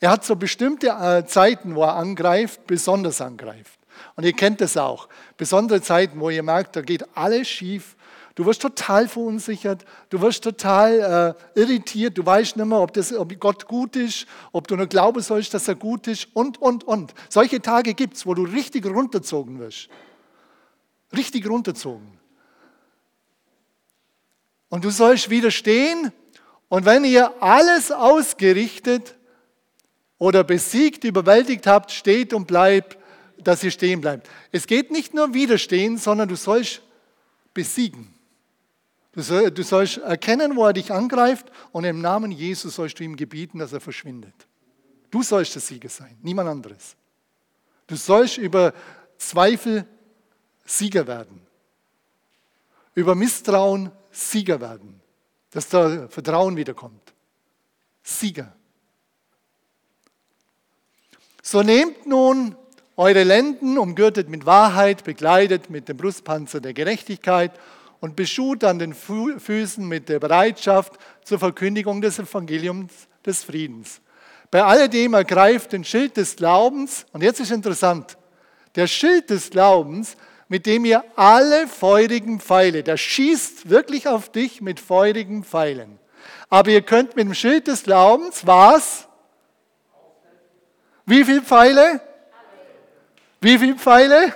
Er 0.00 0.10
hat 0.10 0.24
so 0.24 0.36
bestimmte 0.36 0.88
äh, 0.88 1.26
Zeiten, 1.26 1.74
wo 1.74 1.82
er 1.82 1.94
angreift, 1.94 2.66
besonders 2.66 3.20
angreift. 3.20 3.78
Und 4.16 4.24
ihr 4.24 4.32
kennt 4.32 4.60
das 4.60 4.76
auch. 4.76 5.08
Besondere 5.36 5.80
Zeiten, 5.82 6.18
wo 6.18 6.30
ihr 6.30 6.42
merkt, 6.42 6.76
da 6.76 6.80
geht 6.80 7.06
alles 7.14 7.48
schief 7.48 7.96
Du 8.34 8.46
wirst 8.46 8.62
total 8.62 9.08
verunsichert, 9.08 9.84
du 10.08 10.20
wirst 10.22 10.42
total 10.42 11.36
äh, 11.54 11.60
irritiert, 11.60 12.16
du 12.16 12.24
weißt 12.24 12.56
nicht 12.56 12.66
mehr, 12.66 12.80
ob, 12.80 12.92
das, 12.94 13.12
ob 13.12 13.38
Gott 13.38 13.66
gut 13.66 13.94
ist, 13.94 14.26
ob 14.52 14.66
du 14.68 14.76
nur 14.76 14.86
glauben 14.86 15.20
sollst, 15.20 15.52
dass 15.52 15.68
er 15.68 15.74
gut 15.74 16.06
ist 16.06 16.28
und, 16.32 16.60
und, 16.60 16.84
und. 16.84 17.12
Solche 17.28 17.60
Tage 17.60 17.92
gibt 17.92 18.16
es, 18.16 18.24
wo 18.24 18.32
du 18.32 18.44
richtig 18.44 18.86
runterzogen 18.86 19.58
wirst. 19.58 19.88
Richtig 21.14 21.46
runterzogen. 21.46 22.18
Und 24.70 24.84
du 24.84 24.90
sollst 24.90 25.28
widerstehen 25.28 26.10
und 26.70 26.86
wenn 26.86 27.04
ihr 27.04 27.42
alles 27.42 27.92
ausgerichtet 27.92 29.14
oder 30.16 30.42
besiegt, 30.42 31.04
überwältigt 31.04 31.66
habt, 31.66 31.90
steht 31.90 32.32
und 32.32 32.46
bleibt, 32.46 32.96
dass 33.36 33.62
ihr 33.62 33.70
stehen 33.70 34.00
bleibt. 34.00 34.30
Es 34.52 34.66
geht 34.66 34.90
nicht 34.90 35.12
nur 35.12 35.34
widerstehen, 35.34 35.98
sondern 35.98 36.30
du 36.30 36.36
sollst 36.36 36.80
besiegen. 37.52 38.11
Du, 39.12 39.20
soll, 39.20 39.50
du 39.50 39.62
sollst 39.62 39.98
erkennen, 39.98 40.56
wo 40.56 40.64
er 40.64 40.72
dich 40.72 40.90
angreift 40.90 41.46
und 41.70 41.84
im 41.84 42.00
Namen 42.00 42.30
Jesus 42.30 42.76
sollst 42.76 42.98
du 42.98 43.04
ihm 43.04 43.16
gebieten, 43.16 43.58
dass 43.58 43.72
er 43.72 43.80
verschwindet. 43.80 44.34
Du 45.10 45.22
sollst 45.22 45.54
der 45.54 45.60
Sieger 45.60 45.90
sein, 45.90 46.16
niemand 46.22 46.48
anderes. 46.48 46.96
Du 47.86 47.96
sollst 47.96 48.38
über 48.38 48.72
Zweifel 49.18 49.86
Sieger 50.64 51.06
werden. 51.06 51.42
Über 52.94 53.14
Misstrauen 53.14 53.90
Sieger 54.10 54.60
werden. 54.60 55.00
Dass 55.50 55.68
da 55.68 56.08
Vertrauen 56.08 56.56
wiederkommt. 56.56 57.12
Sieger. 58.02 58.56
So 61.42 61.62
nehmt 61.62 62.06
nun 62.06 62.56
eure 62.96 63.24
Lenden, 63.24 63.76
umgürtet 63.76 64.28
mit 64.30 64.46
Wahrheit, 64.46 65.04
bekleidet 65.04 65.68
mit 65.68 65.88
dem 65.88 65.98
Brustpanzer 65.98 66.60
der 66.60 66.72
Gerechtigkeit 66.72 67.52
und 68.02 68.16
beschut 68.16 68.64
an 68.64 68.80
den 68.80 68.94
Füßen 68.94 69.86
mit 69.86 70.08
der 70.08 70.18
Bereitschaft 70.18 70.94
zur 71.22 71.38
Verkündigung 71.38 72.02
des 72.02 72.18
Evangeliums 72.18 72.92
des 73.24 73.44
Friedens. 73.44 74.00
Bei 74.50 74.64
alledem 74.64 75.14
ergreift 75.14 75.72
den 75.72 75.84
Schild 75.84 76.16
des 76.16 76.34
Glaubens, 76.34 77.06
und 77.12 77.22
jetzt 77.22 77.38
ist 77.38 77.52
interessant, 77.52 78.18
der 78.74 78.88
Schild 78.88 79.30
des 79.30 79.50
Glaubens, 79.50 80.16
mit 80.48 80.66
dem 80.66 80.84
ihr 80.84 81.04
alle 81.14 81.68
feurigen 81.68 82.40
Pfeile, 82.40 82.82
der 82.82 82.96
schießt 82.96 83.70
wirklich 83.70 84.08
auf 84.08 84.32
dich 84.32 84.60
mit 84.60 84.80
feurigen 84.80 85.44
Pfeilen. 85.44 86.00
Aber 86.50 86.70
ihr 86.70 86.82
könnt 86.82 87.14
mit 87.14 87.24
dem 87.24 87.34
Schild 87.34 87.68
des 87.68 87.84
Glaubens 87.84 88.44
was? 88.44 89.06
Wie 91.06 91.24
viele 91.24 91.42
Pfeile? 91.42 92.00
Wie 93.40 93.56
viele 93.58 93.76
Pfeile? 93.76 94.34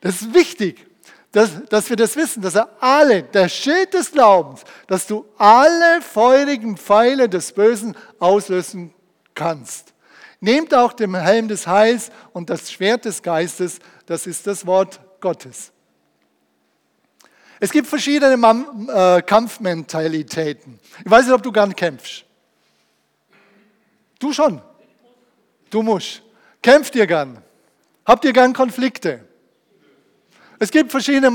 Das 0.00 0.22
ist 0.22 0.32
wichtig, 0.32 0.86
dass, 1.32 1.64
dass 1.68 1.88
wir 1.88 1.96
das 1.96 2.16
wissen, 2.16 2.42
dass 2.42 2.56
er 2.56 2.68
alle, 2.80 3.22
der 3.22 3.48
Schild 3.48 3.94
des 3.94 4.10
Glaubens, 4.10 4.64
dass 4.86 5.06
du 5.06 5.26
alle 5.38 6.02
feurigen 6.02 6.76
Pfeile 6.76 7.28
des 7.28 7.52
Bösen 7.52 7.96
auslösen 8.18 8.92
kannst. 9.34 9.94
Nehmt 10.40 10.74
auch 10.74 10.92
den 10.92 11.14
Helm 11.14 11.48
des 11.48 11.66
Heils 11.66 12.10
und 12.32 12.50
das 12.50 12.70
Schwert 12.70 13.04
des 13.04 13.22
Geistes, 13.22 13.78
das 14.06 14.26
ist 14.26 14.46
das 14.46 14.66
Wort 14.66 15.00
Gottes. 15.20 15.70
Es 17.60 17.70
gibt 17.70 17.86
verschiedene 17.86 18.34
äh, 18.88 19.22
Kampfmentalitäten. 19.22 20.80
Ich 21.04 21.10
weiß 21.10 21.26
nicht, 21.26 21.34
ob 21.34 21.42
du 21.42 21.52
gern 21.52 21.76
kämpfst. 21.76 22.24
Du 24.18 24.32
schon. 24.32 24.62
Du 25.68 25.82
musst. 25.82 26.22
Kämpft 26.62 26.94
ihr 26.94 27.06
gern? 27.06 27.42
Habt 28.04 28.24
ihr 28.24 28.32
gern 28.32 28.54
Konflikte? 28.54 29.29
Es 30.62 30.70
gibt 30.70 30.90
verschiedene, 30.90 31.30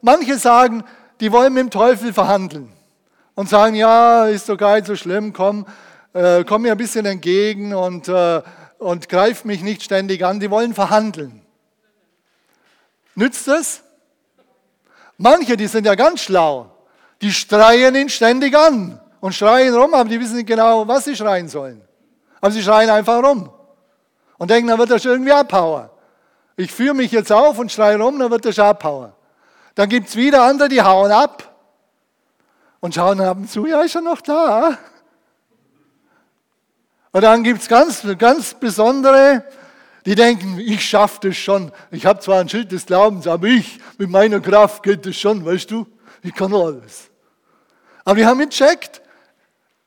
manche 0.00 0.36
sagen, 0.36 0.82
die 1.20 1.30
wollen 1.30 1.54
mit 1.54 1.62
dem 1.62 1.70
Teufel 1.70 2.12
verhandeln 2.12 2.72
und 3.36 3.48
sagen, 3.48 3.76
ja, 3.76 4.26
ist 4.26 4.48
doch 4.48 4.56
gar 4.56 4.74
nicht 4.74 4.88
so 4.88 4.96
schlimm, 4.96 5.32
komm, 5.32 5.64
äh, 6.12 6.42
komm 6.42 6.62
mir 6.62 6.72
ein 6.72 6.78
bisschen 6.78 7.06
entgegen 7.06 7.72
und, 7.72 8.08
äh, 8.08 8.42
und 8.78 9.08
greif 9.08 9.44
mich 9.44 9.62
nicht 9.62 9.84
ständig 9.84 10.24
an. 10.24 10.40
Die 10.40 10.50
wollen 10.50 10.74
verhandeln. 10.74 11.40
Nützt 13.14 13.46
es? 13.46 13.84
Manche, 15.18 15.56
die 15.56 15.68
sind 15.68 15.86
ja 15.86 15.94
ganz 15.94 16.22
schlau, 16.22 16.68
die 17.22 17.32
schreien 17.32 17.94
ihn 17.94 18.08
ständig 18.08 18.56
an 18.56 19.00
und 19.20 19.36
schreien 19.36 19.72
rum, 19.72 19.94
aber 19.94 20.08
die 20.08 20.18
wissen 20.18 20.34
nicht 20.34 20.48
genau, 20.48 20.86
was 20.88 21.04
sie 21.04 21.14
schreien 21.14 21.48
sollen. 21.48 21.80
Aber 22.40 22.50
sie 22.50 22.62
schreien 22.62 22.90
einfach 22.90 23.22
rum 23.22 23.50
und 24.36 24.50
denken, 24.50 24.68
dann 24.68 24.80
wird 24.80 24.90
er 24.90 24.98
schon 24.98 25.12
irgendwie 25.12 25.32
abhauen. 25.32 25.90
Ich 26.58 26.72
führe 26.72 26.92
mich 26.92 27.12
jetzt 27.12 27.30
auf 27.30 27.56
und 27.60 27.70
schreie 27.70 27.96
rum, 28.00 28.18
dann 28.18 28.32
wird 28.32 28.44
er 28.44 28.52
schon 28.52 28.64
abhauen. 28.64 29.12
Dann 29.76 29.88
gibt 29.88 30.08
es 30.08 30.16
wieder 30.16 30.42
andere, 30.42 30.68
die 30.68 30.82
hauen 30.82 31.12
ab 31.12 31.54
und 32.80 32.96
schauen 32.96 33.20
ab 33.20 33.36
und 33.36 33.48
zu, 33.48 33.64
ja, 33.64 33.80
ist 33.82 33.94
er 33.94 34.00
noch 34.00 34.20
da? 34.20 34.76
Und 37.12 37.22
dann 37.22 37.44
gibt 37.44 37.62
es 37.62 37.68
ganz, 37.68 38.04
ganz 38.18 38.54
besondere, 38.54 39.44
die 40.04 40.16
denken, 40.16 40.58
ich 40.58 40.84
schaffe 40.84 41.28
das 41.28 41.36
schon. 41.36 41.70
Ich 41.92 42.04
habe 42.04 42.18
zwar 42.18 42.40
ein 42.40 42.48
Schild 42.48 42.72
des 42.72 42.86
Glaubens, 42.86 43.28
aber 43.28 43.46
ich, 43.46 43.78
mit 43.96 44.10
meiner 44.10 44.40
Kraft 44.40 44.82
geht 44.82 45.06
das 45.06 45.14
schon, 45.14 45.46
weißt 45.46 45.70
du? 45.70 45.86
Ich 46.24 46.34
kann 46.34 46.52
alles. 46.52 47.08
Aber 48.04 48.16
wir 48.16 48.26
haben 48.26 48.40
gecheckt, 48.40 49.00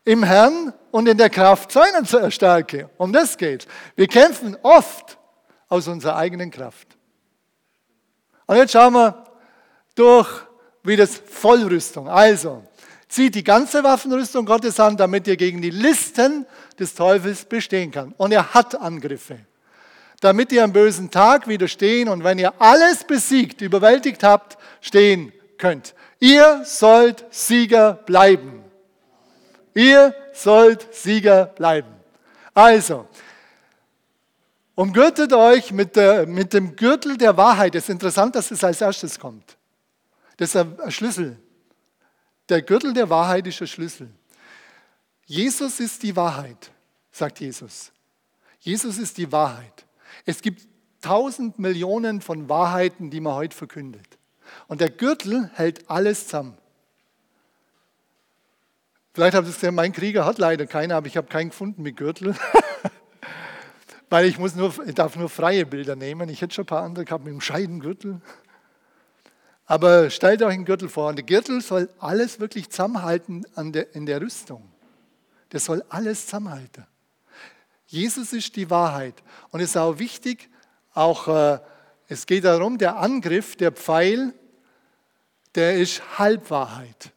im 0.05 0.23
Herrn 0.23 0.71
und 0.91 1.09
in 1.09 1.17
der 1.17 1.29
Kraft 1.29 1.73
seiner 1.73 2.31
Stärke. 2.31 2.89
Um 2.95 3.11
das 3.11 3.37
geht. 3.37 3.67
Wir 3.97 4.07
kämpfen 4.07 4.55
oft 4.61 5.17
aus 5.71 5.87
unserer 5.87 6.17
eigenen 6.17 6.51
Kraft. 6.51 6.85
Und 8.45 8.57
jetzt 8.57 8.73
schauen 8.73 8.93
wir 8.93 9.23
durch 9.95 10.27
wie 10.83 10.97
das 10.97 11.15
Vollrüstung. 11.15 12.09
Also, 12.09 12.63
zieht 13.07 13.35
die 13.35 13.43
ganze 13.43 13.81
Waffenrüstung 13.81 14.45
Gottes 14.45 14.81
an, 14.81 14.97
damit 14.97 15.27
ihr 15.27 15.37
gegen 15.37 15.61
die 15.61 15.69
Listen 15.69 16.45
des 16.77 16.93
Teufels 16.93 17.45
bestehen 17.45 17.89
kann. 17.89 18.13
Und 18.17 18.33
er 18.33 18.53
hat 18.53 18.75
Angriffe. 18.75 19.39
Damit 20.19 20.51
ihr 20.51 20.65
am 20.65 20.73
bösen 20.73 21.09
Tag 21.09 21.47
widerstehen 21.47 22.09
und 22.09 22.25
wenn 22.25 22.37
ihr 22.37 22.53
alles 22.59 23.05
besiegt, 23.05 23.61
überwältigt 23.61 24.23
habt, 24.23 24.57
stehen 24.81 25.31
könnt. 25.57 25.95
Ihr 26.19 26.63
sollt 26.65 27.23
Sieger 27.29 27.93
bleiben. 27.93 28.61
Ihr 29.73 30.13
sollt 30.33 30.93
Sieger 30.93 31.45
bleiben. 31.45 31.93
Also, 32.53 33.07
umgürtet 34.81 35.31
euch 35.31 35.71
mit, 35.71 35.95
der, 35.95 36.25
mit 36.25 36.53
dem 36.53 36.75
Gürtel 36.75 37.15
der 37.15 37.37
Wahrheit. 37.37 37.75
Es 37.75 37.83
ist 37.83 37.89
interessant, 37.89 38.35
dass 38.35 38.49
es 38.49 38.63
als 38.63 38.81
erstes 38.81 39.19
kommt. 39.19 39.55
Das 40.37 40.49
ist 40.49 40.55
ein 40.55 40.91
Schlüssel. 40.91 41.37
Der 42.49 42.63
Gürtel 42.63 42.91
der 42.93 43.07
Wahrheit 43.07 43.45
ist 43.45 43.61
ein 43.61 43.67
Schlüssel. 43.67 44.09
Jesus 45.27 45.79
ist 45.79 46.01
die 46.01 46.15
Wahrheit, 46.15 46.71
sagt 47.11 47.39
Jesus. 47.39 47.91
Jesus 48.59 48.97
ist 48.97 49.17
die 49.17 49.31
Wahrheit. 49.31 49.85
Es 50.25 50.41
gibt 50.41 50.67
tausend 50.99 51.59
Millionen 51.59 52.19
von 52.19 52.49
Wahrheiten, 52.49 53.11
die 53.11 53.19
man 53.19 53.35
heute 53.35 53.55
verkündet. 53.55 54.17
Und 54.67 54.81
der 54.81 54.89
Gürtel 54.89 55.51
hält 55.53 55.89
alles 55.91 56.25
zusammen. 56.25 56.57
Vielleicht 59.13 59.35
habt 59.35 59.45
ihr 59.45 59.51
es 59.51 59.55
gesehen, 59.55 59.75
mein 59.75 59.93
Krieger 59.93 60.25
hat 60.25 60.39
leider 60.39 60.65
keinen, 60.65 60.91
aber 60.91 61.05
ich 61.05 61.17
habe 61.17 61.27
keinen 61.27 61.49
gefunden 61.49 61.83
mit 61.83 61.97
Gürtel. 61.97 62.35
Weil 64.11 64.25
ich, 64.25 64.37
muss 64.37 64.55
nur, 64.55 64.73
ich 64.85 64.93
darf 64.93 65.15
nur 65.15 65.29
freie 65.29 65.65
Bilder 65.65 65.95
nehmen. 65.95 66.27
Ich 66.27 66.41
hätte 66.41 66.53
schon 66.53 66.63
ein 66.63 66.67
paar 66.67 66.83
andere 66.83 67.05
gehabt 67.05 67.23
mit 67.23 67.31
einem 67.31 67.39
Scheidengürtel. 67.39 68.19
Aber 69.65 70.09
stellt 70.09 70.43
euch 70.43 70.53
einen 70.53 70.65
Gürtel 70.65 70.89
vor. 70.89 71.07
Und 71.07 71.15
der 71.15 71.23
Gürtel 71.23 71.61
soll 71.61 71.87
alles 71.97 72.41
wirklich 72.41 72.69
zusammenhalten 72.69 73.45
der, 73.55 73.95
in 73.95 74.05
der 74.05 74.19
Rüstung. 74.19 74.69
Der 75.53 75.61
soll 75.61 75.81
alles 75.87 76.25
zusammenhalten. 76.25 76.85
Jesus 77.87 78.33
ist 78.33 78.53
die 78.57 78.69
Wahrheit. 78.69 79.15
Und 79.51 79.61
es 79.61 79.69
ist 79.69 79.77
auch 79.77 79.97
wichtig, 79.97 80.49
auch 80.93 81.29
äh, 81.29 81.59
es 82.09 82.25
geht 82.25 82.43
darum, 82.43 82.77
der 82.77 82.97
Angriff, 82.97 83.55
der 83.55 83.71
Pfeil, 83.71 84.33
der 85.55 85.77
ist 85.77 86.19
Halbwahrheit. 86.19 87.13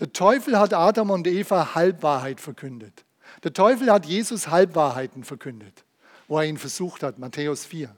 Der 0.00 0.12
Teufel 0.12 0.58
hat 0.58 0.74
Adam 0.74 1.10
und 1.10 1.28
Eva 1.28 1.76
Halbwahrheit 1.76 2.40
verkündet. 2.40 3.05
Der 3.46 3.52
Teufel 3.52 3.92
hat 3.92 4.06
Jesus 4.06 4.48
Halbwahrheiten 4.48 5.22
verkündet, 5.22 5.84
wo 6.26 6.40
er 6.40 6.46
ihn 6.46 6.58
versucht 6.58 7.04
hat, 7.04 7.20
Matthäus 7.20 7.64
4. 7.64 7.94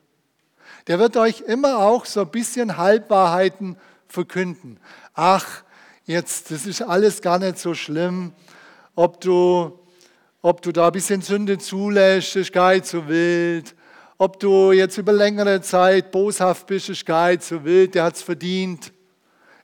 Der 0.86 0.98
wird 0.98 1.16
euch 1.16 1.40
immer 1.40 1.78
auch 1.78 2.04
so 2.04 2.20
ein 2.20 2.30
bisschen 2.30 2.76
Halbwahrheiten 2.76 3.78
verkünden. 4.08 4.78
Ach, 5.14 5.62
jetzt, 6.04 6.50
das 6.50 6.66
ist 6.66 6.82
alles 6.82 7.22
gar 7.22 7.38
nicht 7.38 7.58
so 7.58 7.72
schlimm, 7.72 8.34
ob 8.94 9.22
du, 9.22 9.78
ob 10.42 10.60
du 10.60 10.70
da 10.70 10.88
ein 10.88 10.92
bisschen 10.92 11.22
Sünde 11.22 11.56
zulässt, 11.56 12.36
ist 12.36 12.52
gar 12.52 12.74
nicht 12.74 12.84
so 12.84 13.08
wild. 13.08 13.74
Ob 14.18 14.38
du 14.38 14.72
jetzt 14.72 14.98
über 14.98 15.14
längere 15.14 15.62
Zeit 15.62 16.10
boshaft 16.10 16.66
bist, 16.66 16.90
ist 16.90 17.06
gar 17.06 17.30
nicht 17.30 17.42
so 17.42 17.64
wild, 17.64 17.94
der 17.94 18.04
hat 18.04 18.16
es 18.16 18.22
verdient. 18.22 18.92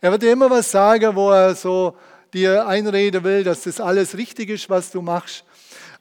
Er 0.01 0.12
wird 0.12 0.23
dir 0.23 0.33
immer 0.33 0.49
was 0.49 0.70
sagen, 0.70 1.14
wo 1.14 1.31
er 1.31 1.55
so 1.55 1.94
dir 2.33 2.66
einreden 2.66 3.23
will, 3.23 3.44
dass 3.44 3.64
das 3.64 3.83
alles 3.83 4.16
richtig 4.16 4.49
ist, 4.49 4.70
was 4.70 4.90
du 4.90 5.03
machst. 5.03 5.44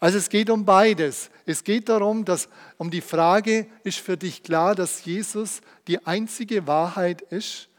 Also 0.03 0.17
es 0.17 0.27
geht 0.27 0.49
um 0.49 0.65
beides. 0.65 1.29
Es 1.45 1.63
geht 1.63 1.87
darum, 1.87 2.25
dass 2.25 2.49
um 2.77 2.91
die 2.91 2.99
Frage, 2.99 3.67
ist 3.85 3.99
für 3.99 4.17
dich 4.17 4.43
klar, 4.43 4.75
dass 4.75 5.05
Jesus 5.05 5.61
die 5.87 6.05
einzige 6.05 6.67
Wahrheit 6.67 7.21
ist? 7.21 7.69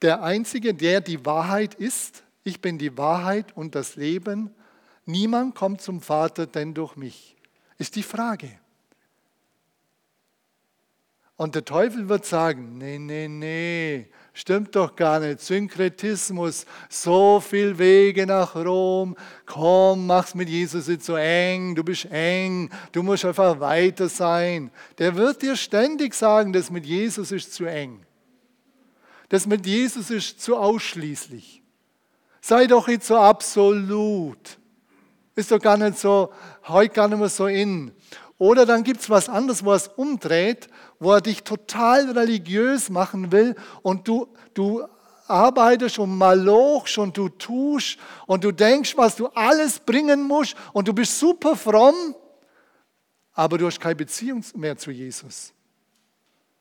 Der 0.00 0.22
einzige, 0.22 0.72
der 0.72 1.02
die 1.02 1.26
Wahrheit 1.26 1.74
ist? 1.74 2.22
Ich 2.42 2.62
bin 2.62 2.78
die 2.78 2.96
Wahrheit 2.96 3.54
und 3.54 3.74
das 3.74 3.96
Leben. 3.96 4.54
Niemand 5.04 5.54
kommt 5.54 5.82
zum 5.82 6.00
Vater 6.00 6.46
denn 6.46 6.72
durch 6.72 6.96
mich. 6.96 7.36
Ist 7.76 7.96
die 7.96 8.02
Frage. 8.02 8.48
Und 11.36 11.54
der 11.54 11.66
Teufel 11.66 12.08
wird 12.08 12.24
sagen, 12.24 12.78
nee, 12.78 12.98
nee, 12.98 13.28
nee, 13.28 14.08
Stimmt 14.34 14.74
doch 14.74 14.96
gar 14.96 15.20
nicht. 15.20 15.40
Synkretismus, 15.40 16.64
so 16.88 17.38
viel 17.38 17.78
Wege 17.78 18.26
nach 18.26 18.56
Rom. 18.56 19.14
Komm, 19.44 20.06
mach's 20.06 20.34
mit 20.34 20.48
Jesus 20.48 20.88
nicht 20.88 21.04
so 21.04 21.16
eng. 21.16 21.74
Du 21.74 21.84
bist 21.84 22.06
eng. 22.10 22.70
Du 22.92 23.02
musst 23.02 23.26
einfach 23.26 23.60
weiter 23.60 24.08
sein. 24.08 24.70
Der 24.96 25.16
wird 25.16 25.42
dir 25.42 25.54
ständig 25.54 26.14
sagen, 26.14 26.52
das 26.52 26.70
mit 26.70 26.86
Jesus 26.86 27.30
ist 27.30 27.52
zu 27.52 27.66
eng. 27.66 28.06
Das 29.28 29.46
mit 29.46 29.66
Jesus 29.66 30.10
ist 30.10 30.40
zu 30.40 30.56
ausschließlich. 30.56 31.62
Sei 32.40 32.66
doch 32.66 32.88
nicht 32.88 33.04
so 33.04 33.18
absolut. 33.18 34.58
Ist 35.34 35.50
doch 35.50 35.60
gar 35.60 35.76
nicht 35.76 35.98
so, 35.98 36.32
heute 36.68 36.94
gar 36.94 37.08
nicht 37.08 37.18
mehr 37.18 37.28
so 37.28 37.46
in. 37.46 37.92
Oder 38.38 38.66
dann 38.66 38.82
gibt 38.82 39.00
es 39.00 39.08
was 39.08 39.28
anderes, 39.28 39.62
er 39.62 39.74
es 39.74 39.88
umdreht, 39.88 40.68
wo 41.02 41.12
er 41.12 41.20
dich 41.20 41.42
total 41.42 42.10
religiös 42.10 42.88
machen 42.88 43.32
will 43.32 43.56
und 43.82 44.06
du, 44.06 44.28
du 44.54 44.84
arbeitest 45.26 45.98
und 45.98 46.16
malochst 46.16 46.98
und 46.98 47.16
du 47.16 47.28
tust 47.28 47.98
und 48.26 48.44
du 48.44 48.52
denkst, 48.52 48.96
was 48.96 49.16
du 49.16 49.26
alles 49.28 49.80
bringen 49.80 50.22
musst 50.22 50.54
und 50.72 50.86
du 50.86 50.92
bist 50.92 51.18
super 51.18 51.56
fromm, 51.56 52.14
aber 53.32 53.58
du 53.58 53.66
hast 53.66 53.80
keine 53.80 53.96
Beziehung 53.96 54.44
mehr 54.54 54.76
zu 54.76 54.90
Jesus. 54.90 55.52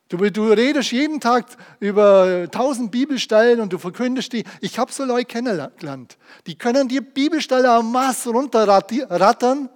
Du, 0.09 0.17
du 0.17 0.51
redest 0.51 0.91
jeden 0.91 1.19
Tag 1.19 1.45
über 1.79 2.47
tausend 2.51 2.91
Bibelstellen 2.91 3.61
und 3.61 3.71
du 3.71 3.77
verkündest 3.77 4.33
die. 4.33 4.43
Ich 4.59 4.77
habe 4.77 4.91
so 4.91 5.05
Leute 5.05 5.25
kennengelernt. 5.25 6.17
Die 6.47 6.57
können 6.57 6.87
dir 6.87 7.01
Bibelstellen 7.01 7.67
am 7.67 7.91
Maß 7.91 8.27
runterrattern 8.27 9.69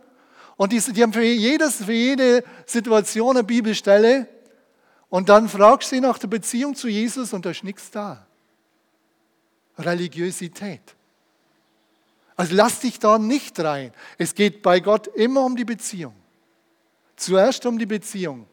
und 0.57 0.71
die, 0.71 0.79
die 0.79 1.03
haben 1.03 1.13
für, 1.13 1.23
jedes, 1.23 1.83
für 1.85 1.93
jede 1.93 2.43
Situation 2.65 3.37
eine 3.37 3.45
Bibelstelle. 3.45 4.27
Und 5.09 5.29
dann 5.29 5.47
fragst 5.47 5.91
du 5.91 5.95
sie 5.95 6.01
nach 6.01 6.17
der 6.17 6.27
Beziehung 6.27 6.75
zu 6.75 6.87
Jesus 6.87 7.33
und 7.33 7.45
da 7.45 7.51
ist 7.51 7.63
nichts 7.63 7.91
da. 7.91 8.25
Religiosität. 9.77 10.81
Also 12.35 12.55
lass 12.55 12.79
dich 12.79 12.99
da 12.99 13.17
nicht 13.17 13.59
rein. 13.59 13.93
Es 14.17 14.35
geht 14.35 14.61
bei 14.61 14.79
Gott 14.79 15.07
immer 15.07 15.45
um 15.45 15.55
die 15.55 15.65
Beziehung. 15.65 16.13
Zuerst 17.15 17.65
um 17.65 17.79
die 17.79 17.85
Beziehung. 17.85 18.45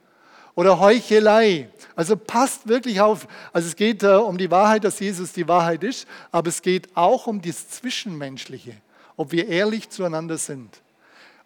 Oder 0.54 0.78
Heuchelei. 0.78 1.70
Also 1.96 2.16
passt 2.16 2.68
wirklich 2.68 3.00
auf. 3.00 3.26
Also 3.52 3.68
es 3.68 3.76
geht 3.76 4.02
äh, 4.02 4.14
um 4.14 4.38
die 4.38 4.50
Wahrheit, 4.50 4.84
dass 4.84 5.00
Jesus 5.00 5.32
die 5.32 5.48
Wahrheit 5.48 5.82
ist, 5.82 6.06
aber 6.30 6.48
es 6.48 6.62
geht 6.62 6.94
auch 6.96 7.26
um 7.26 7.40
das 7.40 7.70
Zwischenmenschliche, 7.70 8.76
ob 9.16 9.32
wir 9.32 9.48
ehrlich 9.48 9.88
zueinander 9.88 10.36
sind. 10.36 10.82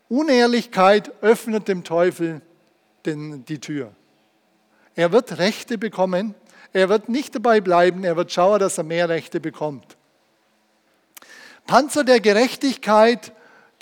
Unehrlichkeit 0.09 1.13
öffnet 1.23 1.69
dem 1.69 1.85
Teufel 1.85 2.43
den, 3.07 3.45
die 3.45 3.61
Tür. 3.61 3.93
Er 4.97 5.13
wird 5.13 5.39
Rechte 5.39 5.79
bekommen. 5.79 6.35
Er 6.73 6.89
wird 6.89 7.09
nicht 7.09 7.35
dabei 7.35 7.61
bleiben. 7.61 8.03
Er 8.03 8.17
wird 8.17 8.33
schauen, 8.33 8.59
dass 8.59 8.79
er 8.79 8.85
mehr 8.85 9.09
Rechte 9.09 9.39
bekommt. 9.41 9.97
Panzer 11.67 12.03
der 12.03 12.21
Gerechtigkeit, 12.21 13.33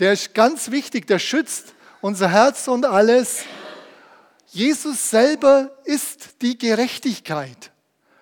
der 0.00 0.12
ist 0.12 0.34
ganz 0.34 0.70
wichtig. 0.70 1.06
Der 1.06 1.18
schützt 1.18 1.74
unser 2.00 2.30
Herz 2.30 2.66
und 2.68 2.84
alles. 2.84 3.44
Jesus 4.48 5.10
selber 5.10 5.70
ist 5.84 6.42
die 6.42 6.58
Gerechtigkeit. 6.58 7.70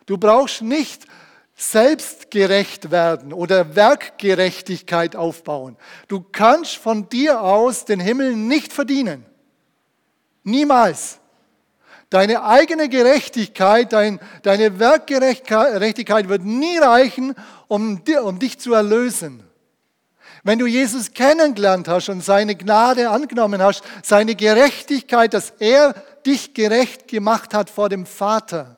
Du 0.06 0.18
brauchst 0.18 0.62
nicht 0.62 1.06
selbstgerecht 1.54 2.90
werden 2.90 3.32
oder 3.32 3.76
Werkgerechtigkeit 3.76 5.16
aufbauen. 5.16 5.76
Du 6.08 6.20
kannst 6.20 6.76
von 6.76 7.08
dir 7.08 7.40
aus 7.40 7.84
den 7.84 8.00
Himmel 8.00 8.36
nicht 8.36 8.72
verdienen. 8.72 9.24
Niemals. 10.42 11.20
Deine 12.12 12.44
eigene 12.44 12.90
Gerechtigkeit, 12.90 13.90
dein, 13.94 14.20
deine 14.42 14.78
Werkgerechtigkeit 14.78 16.28
wird 16.28 16.44
nie 16.44 16.76
reichen, 16.76 17.34
um, 17.68 18.02
um 18.22 18.38
dich 18.38 18.58
zu 18.58 18.74
erlösen. 18.74 19.42
Wenn 20.42 20.58
du 20.58 20.66
Jesus 20.66 21.14
kennengelernt 21.14 21.88
hast 21.88 22.10
und 22.10 22.22
seine 22.22 22.54
Gnade 22.54 23.08
angenommen 23.08 23.62
hast, 23.62 23.82
seine 24.02 24.34
Gerechtigkeit, 24.34 25.32
dass 25.32 25.54
er 25.58 25.94
dich 26.26 26.52
gerecht 26.52 27.08
gemacht 27.08 27.54
hat 27.54 27.70
vor 27.70 27.88
dem 27.88 28.04
Vater, 28.04 28.76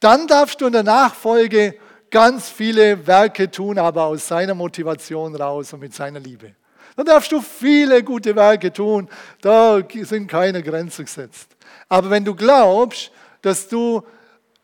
dann 0.00 0.26
darfst 0.26 0.58
du 0.62 0.66
in 0.68 0.72
der 0.72 0.84
Nachfolge 0.84 1.74
ganz 2.10 2.48
viele 2.48 3.06
Werke 3.06 3.50
tun, 3.50 3.78
aber 3.78 4.04
aus 4.04 4.26
seiner 4.26 4.54
Motivation 4.54 5.36
raus 5.36 5.74
und 5.74 5.80
mit 5.80 5.94
seiner 5.94 6.20
Liebe. 6.20 6.54
Dann 6.96 7.04
darfst 7.04 7.30
du 7.30 7.42
viele 7.42 8.02
gute 8.02 8.34
Werke 8.34 8.72
tun, 8.72 9.10
da 9.42 9.82
sind 10.02 10.28
keine 10.28 10.62
Grenzen 10.62 11.04
gesetzt. 11.04 11.56
Aber 11.92 12.08
wenn 12.08 12.24
du 12.24 12.34
glaubst, 12.34 13.12
dass 13.42 13.68
du 13.68 14.02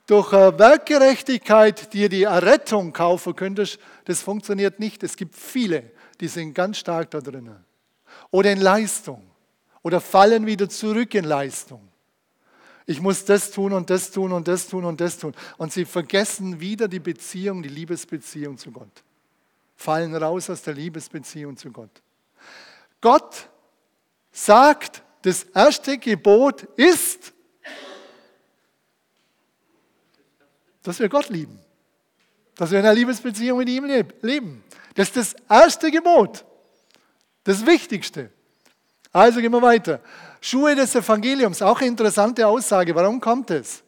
durch 0.06 0.32
Werkgerechtigkeit 0.32 1.92
dir 1.92 2.08
die 2.08 2.22
Errettung 2.22 2.94
kaufen 2.94 3.36
könntest, 3.36 3.78
das 4.06 4.22
funktioniert 4.22 4.80
nicht. 4.80 5.02
Es 5.02 5.14
gibt 5.14 5.36
viele, 5.36 5.90
die 6.20 6.28
sind 6.28 6.54
ganz 6.54 6.78
stark 6.78 7.10
da 7.10 7.20
drinnen. 7.20 7.62
Oder 8.30 8.52
in 8.52 8.62
Leistung. 8.62 9.22
Oder 9.82 10.00
fallen 10.00 10.46
wieder 10.46 10.70
zurück 10.70 11.14
in 11.14 11.24
Leistung 11.24 11.88
ich 12.88 13.02
muss 13.02 13.26
das 13.26 13.50
tun 13.50 13.74
und 13.74 13.90
das 13.90 14.10
tun 14.10 14.32
und 14.32 14.48
das 14.48 14.66
tun 14.66 14.86
und 14.86 14.98
das 14.98 15.18
tun. 15.18 15.34
Und 15.58 15.74
sie 15.74 15.84
vergessen 15.84 16.58
wieder 16.58 16.88
die 16.88 17.00
Beziehung, 17.00 17.62
die 17.62 17.68
Liebesbeziehung 17.68 18.56
zu 18.56 18.72
Gott. 18.72 19.04
Fallen 19.76 20.16
raus 20.16 20.48
aus 20.48 20.62
der 20.62 20.72
Liebesbeziehung 20.72 21.58
zu 21.58 21.70
Gott. 21.70 21.90
Gott 23.02 23.50
sagt, 24.32 25.02
das 25.22 25.44
erste 25.54 25.98
Gebot 25.98 26.62
ist, 26.76 27.32
dass 30.82 30.98
wir 30.98 31.08
Gott 31.08 31.28
lieben. 31.28 31.58
Dass 32.56 32.70
wir 32.70 32.80
in 32.80 32.84
einer 32.84 32.94
Liebesbeziehung 32.94 33.58
mit 33.58 33.68
ihm 33.68 33.84
leben. 34.22 34.64
Das 34.94 35.08
ist 35.08 35.16
das 35.16 35.36
erste 35.48 35.90
Gebot. 35.90 36.44
Das 37.44 37.64
Wichtigste. 37.64 38.30
Also 39.12 39.40
gehen 39.40 39.52
wir 39.52 39.62
weiter. 39.62 40.00
Schuhe 40.40 40.74
des 40.74 40.94
Evangeliums, 40.94 41.62
auch 41.62 41.78
eine 41.80 41.88
interessante 41.88 42.46
Aussage. 42.46 42.94
Warum 42.94 43.20
kommt 43.20 43.50
es? 43.50 43.82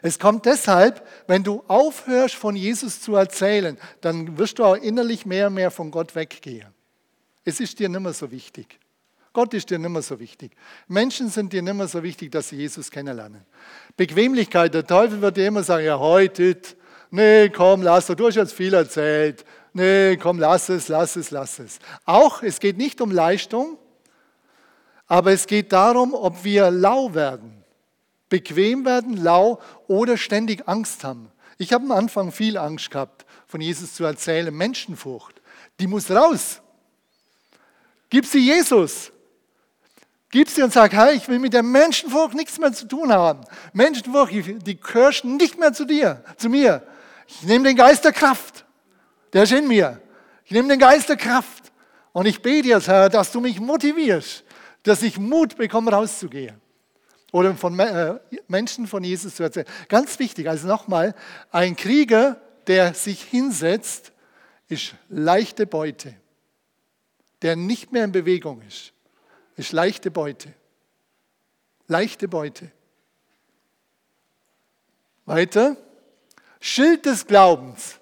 Es 0.00 0.18
kommt 0.18 0.46
deshalb, 0.46 1.06
wenn 1.26 1.44
du 1.44 1.62
aufhörst, 1.68 2.34
von 2.34 2.56
Jesus 2.56 3.00
zu 3.00 3.14
erzählen, 3.14 3.78
dann 4.00 4.36
wirst 4.36 4.58
du 4.58 4.64
auch 4.64 4.74
innerlich 4.74 5.26
mehr 5.26 5.46
und 5.46 5.54
mehr 5.54 5.70
von 5.70 5.90
Gott 5.90 6.14
weggehen. 6.14 6.68
Es 7.44 7.60
ist 7.60 7.78
dir 7.78 7.88
nicht 7.88 8.00
mehr 8.00 8.12
so 8.12 8.30
wichtig. 8.30 8.78
Gott 9.32 9.54
ist 9.54 9.70
dir 9.70 9.78
nicht 9.78 9.90
mehr 9.90 10.02
so 10.02 10.20
wichtig. 10.20 10.52
Menschen 10.88 11.28
sind 11.30 11.52
dir 11.52 11.62
nicht 11.62 11.74
mehr 11.74 11.88
so 11.88 12.02
wichtig, 12.02 12.30
dass 12.32 12.50
sie 12.50 12.56
Jesus 12.56 12.90
kennenlernen. 12.90 13.42
Bequemlichkeit, 13.96 14.74
der 14.74 14.86
Teufel 14.86 15.22
wird 15.22 15.38
dir 15.38 15.46
immer 15.46 15.62
sagen, 15.62 15.86
ja, 15.86 15.98
heute, 15.98 16.56
nee, 17.10 17.48
komm, 17.48 17.82
lass 17.82 18.10
es, 18.10 18.16
du 18.16 18.26
hast 18.26 18.34
jetzt 18.34 18.52
viel 18.52 18.74
erzählt. 18.74 19.44
Nee, 19.72 20.18
komm, 20.18 20.38
lass 20.38 20.68
es, 20.68 20.88
lass 20.88 21.16
es, 21.16 21.30
lass 21.30 21.58
es. 21.58 21.78
Auch, 22.04 22.42
es 22.42 22.60
geht 22.60 22.76
nicht 22.76 23.00
um 23.00 23.10
Leistung, 23.10 23.78
aber 25.06 25.32
es 25.32 25.46
geht 25.46 25.72
darum, 25.72 26.12
ob 26.12 26.44
wir 26.44 26.70
lau 26.70 27.14
werden, 27.14 27.64
bequem 28.28 28.84
werden, 28.84 29.16
lau 29.16 29.60
oder 29.88 30.18
ständig 30.18 30.68
Angst 30.68 31.04
haben. 31.04 31.30
Ich 31.56 31.72
habe 31.72 31.84
am 31.84 31.92
Anfang 31.92 32.32
viel 32.32 32.58
Angst 32.58 32.90
gehabt, 32.90 33.24
von 33.46 33.62
Jesus 33.62 33.94
zu 33.94 34.04
erzählen. 34.04 34.54
Menschenfurcht, 34.54 35.40
die 35.80 35.86
muss 35.86 36.10
raus. 36.10 36.60
Gib 38.10 38.26
sie 38.26 38.40
Jesus. 38.40 39.10
Gib 40.32 40.48
sie 40.48 40.62
und 40.62 40.72
sag, 40.72 40.94
hey, 40.94 41.14
ich 41.14 41.28
will 41.28 41.38
mit 41.38 41.52
der 41.52 41.62
Menschenfurcht 41.62 42.34
nichts 42.34 42.58
mehr 42.58 42.72
zu 42.72 42.88
tun 42.88 43.12
haben. 43.12 43.44
Menschenfurcht, 43.74 44.32
die 44.66 44.80
gehört 44.80 45.24
nicht 45.24 45.58
mehr 45.58 45.74
zu 45.74 45.84
dir, 45.84 46.24
zu 46.38 46.48
mir. 46.48 46.82
Ich 47.28 47.42
nehme 47.42 47.68
den 47.68 47.76
Geist 47.76 48.02
der 48.06 48.12
Kraft. 48.12 48.64
Der 49.34 49.42
ist 49.42 49.52
in 49.52 49.68
mir. 49.68 50.00
Ich 50.46 50.50
nehme 50.52 50.68
den 50.68 50.78
Geist 50.78 51.10
der 51.10 51.18
Kraft. 51.18 51.70
Und 52.12 52.24
ich 52.24 52.40
bete 52.40 52.68
jetzt, 52.68 52.88
Herr, 52.88 53.10
dass 53.10 53.30
du 53.30 53.40
mich 53.40 53.60
motivierst, 53.60 54.42
dass 54.84 55.02
ich 55.02 55.18
Mut 55.18 55.56
bekomme, 55.56 55.90
rauszugehen. 55.90 56.58
Oder 57.30 57.54
von 57.54 57.78
äh, 57.78 58.18
Menschen 58.48 58.86
von 58.86 59.04
Jesus 59.04 59.36
zu 59.36 59.42
erzählen. 59.42 59.66
Ganz 59.88 60.18
wichtig, 60.18 60.48
also 60.48 60.66
nochmal, 60.66 61.14
ein 61.50 61.76
Krieger, 61.76 62.40
der 62.66 62.94
sich 62.94 63.22
hinsetzt, 63.22 64.12
ist 64.68 64.94
leichte 65.10 65.66
Beute. 65.66 66.14
Der 67.42 67.54
nicht 67.54 67.92
mehr 67.92 68.04
in 68.04 68.12
Bewegung 68.12 68.62
ist, 68.62 68.94
ist 69.56 69.72
leichte 69.72 70.10
Beute. 70.10 70.52
Leichte 71.86 72.28
Beute. 72.28 72.70
Weiter. 75.26 75.76
Schild 76.60 77.06
des 77.06 77.26
Glaubens. 77.26 77.98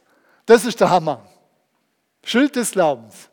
Das 0.47 0.65
ist 0.65 0.81
der 0.81 0.91
Hammer. 0.91 1.27
Schild 2.25 2.57
des 2.57 2.73
Glaubens. 2.73 3.29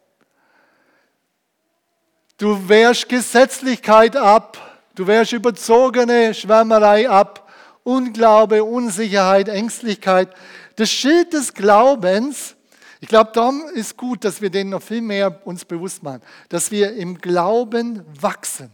Du 2.37 2.69
wehrst 2.69 3.09
Gesetzlichkeit 3.09 4.15
ab, 4.15 4.81
du 4.93 5.07
wehrst 5.07 5.33
überzogene 5.33 6.33
Schwärmerei 6.33 7.09
ab, 7.09 7.51
Unglaube, 7.83 8.63
Unsicherheit, 8.63 9.47
Ängstlichkeit. 9.47 10.35
Das 10.75 10.91
Schild 10.91 11.33
des 11.33 11.53
Glaubens, 11.53 12.56
ich 12.99 13.07
glaube, 13.07 13.31
darum 13.33 13.63
ist 13.73 13.97
gut, 13.97 14.23
dass 14.23 14.41
wir 14.41 14.49
den 14.49 14.69
noch 14.69 14.81
viel 14.81 15.01
mehr 15.01 15.45
uns 15.45 15.65
bewusst 15.65 16.01
machen, 16.03 16.21
dass 16.49 16.71
wir 16.71 16.95
im 16.95 17.19
Glauben 17.19 18.03
wachsen. 18.19 18.71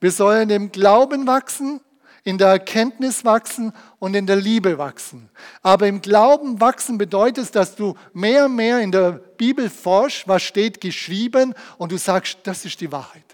Wir 0.00 0.12
sollen 0.12 0.50
im 0.50 0.70
Glauben 0.70 1.26
wachsen, 1.26 1.80
in 2.24 2.36
der 2.36 2.48
Erkenntnis 2.48 3.24
wachsen 3.24 3.72
und 3.98 4.14
in 4.14 4.26
der 4.26 4.36
Liebe 4.36 4.76
wachsen. 4.76 5.30
Aber 5.62 5.86
im 5.86 6.02
Glauben 6.02 6.60
wachsen 6.60 6.98
bedeutet, 6.98 7.54
dass 7.56 7.74
du 7.74 7.94
mehr 8.12 8.44
und 8.44 8.54
mehr 8.54 8.80
in 8.80 8.92
der 8.92 9.12
Bibel 9.12 9.70
forschst, 9.70 10.28
was 10.28 10.42
steht 10.42 10.80
geschrieben 10.80 11.54
und 11.78 11.90
du 11.90 11.96
sagst, 11.96 12.38
das 12.44 12.64
ist 12.64 12.80
die 12.80 12.92
Wahrheit. 12.92 13.24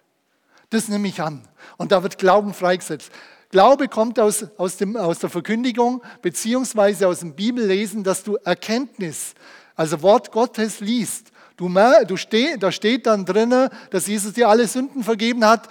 Das 0.70 0.88
nehme 0.88 1.08
ich 1.08 1.20
an. 1.20 1.46
Und 1.76 1.92
da 1.92 2.02
wird 2.02 2.18
Glauben 2.18 2.54
freigesetzt. 2.54 3.10
Glaube 3.50 3.88
kommt 3.88 4.18
aus, 4.18 4.46
aus, 4.58 4.76
dem, 4.76 4.96
aus 4.96 5.18
der 5.18 5.30
Verkündigung 5.30 6.02
beziehungsweise 6.22 7.06
aus 7.08 7.20
dem 7.20 7.34
Bibellesen, 7.34 8.04
dass 8.04 8.24
du 8.24 8.36
Erkenntnis, 8.44 9.34
also 9.74 10.02
Wort 10.02 10.30
Gottes 10.32 10.80
liest. 10.80 11.32
Du, 11.56 11.68
du 12.06 12.16
steh, 12.16 12.56
da 12.56 12.72
steht 12.72 13.06
dann 13.06 13.24
drin, 13.24 13.68
dass 13.90 14.06
Jesus 14.06 14.32
dir 14.32 14.48
alle 14.48 14.66
Sünden 14.66 15.04
vergeben 15.04 15.44
hat. 15.44 15.68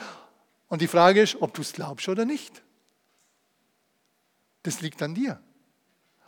Und 0.67 0.81
die 0.81 0.87
Frage 0.87 1.21
ist, 1.21 1.41
ob 1.41 1.53
du 1.53 1.61
es 1.61 1.73
glaubst 1.73 2.07
oder 2.07 2.25
nicht. 2.25 2.63
Das 4.63 4.81
liegt 4.81 5.01
an 5.01 5.13
dir. 5.13 5.39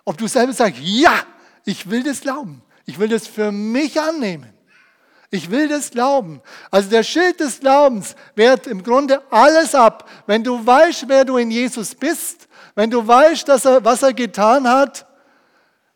Ob 0.04 0.18
du 0.18 0.28
selber 0.28 0.54
sagst, 0.54 0.82
ja, 0.82 1.26
ich 1.64 1.90
will 1.90 2.04
das 2.04 2.22
glauben. 2.22 2.62
Ich 2.86 3.00
will 3.00 3.08
das 3.08 3.28
für 3.28 3.52
mich 3.52 4.00
annehmen. 4.00 4.54
Ich 5.32 5.50
will 5.50 5.68
das 5.68 5.90
glauben. 5.90 6.42
Also 6.70 6.90
der 6.90 7.04
Schild 7.04 7.40
des 7.40 7.60
Glaubens 7.60 8.16
wehrt 8.36 8.68
im 8.68 8.84
Grunde 8.84 9.22
alles 9.32 9.74
ab. 9.74 10.08
Wenn 10.28 10.44
du 10.44 10.64
weißt, 10.66 11.06
wer 11.08 11.26
du 11.26 11.38
in 11.38 11.50
Jesus 11.50 11.96
bist, 11.96 12.48
wenn 12.76 12.92
du 12.92 13.06
weißt, 13.06 13.48
dass 13.48 13.66
er, 13.66 13.84
was 13.84 14.04
er 14.04 14.14
getan 14.14 14.68
hat, 14.68 15.05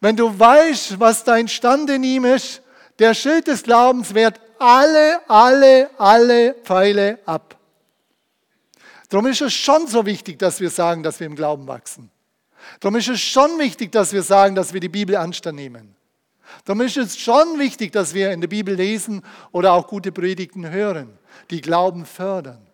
wenn 0.02 0.16
du 0.16 0.38
weißt, 0.38 1.00
was 1.00 1.24
dein 1.24 1.48
Stand 1.48 1.90
in 1.90 2.04
ihm 2.04 2.26
ist, 2.26 2.62
der 3.00 3.14
Schild 3.14 3.48
des 3.48 3.64
Glaubens 3.64 4.14
wehrt 4.14 4.40
alle, 4.60 5.22
alle, 5.28 5.90
alle 5.98 6.54
Pfeile 6.64 7.20
ab. 7.26 7.58
Darum 9.10 9.26
ist 9.28 9.42
es 9.42 9.54
schon 9.54 9.88
so 9.88 10.06
wichtig, 10.06 10.38
dass 10.38 10.60
wir 10.60 10.70
sagen, 10.70 11.02
dass 11.02 11.20
wir 11.20 11.28
im 11.28 11.36
Glauben 11.36 11.68
wachsen. 11.68 12.12
Darum 12.80 12.98
ist 12.98 13.10
es 13.10 13.22
schon 13.22 13.58
wichtig, 13.58 13.92
dass 13.92 14.14
wir 14.14 14.22
sagen, 14.22 14.56
dass 14.56 14.74
wir 14.74 14.80
die 14.80 14.90
Bibel 14.90 15.16
anstand 15.16 15.56
nehmen. 15.56 15.96
Darum 16.66 16.82
ist 16.82 16.98
es 16.98 17.18
schon 17.18 17.58
wichtig, 17.58 17.92
dass 17.92 18.14
wir 18.14 18.32
in 18.32 18.42
der 18.42 18.48
Bibel 18.48 18.76
lesen 18.76 19.24
oder 19.52 19.74
auch 19.74 19.88
gute 19.88 20.12
Predigten 20.12 20.70
hören, 20.70 21.18
die 21.50 21.62
Glauben 21.62 22.06
fördern. 22.06 22.69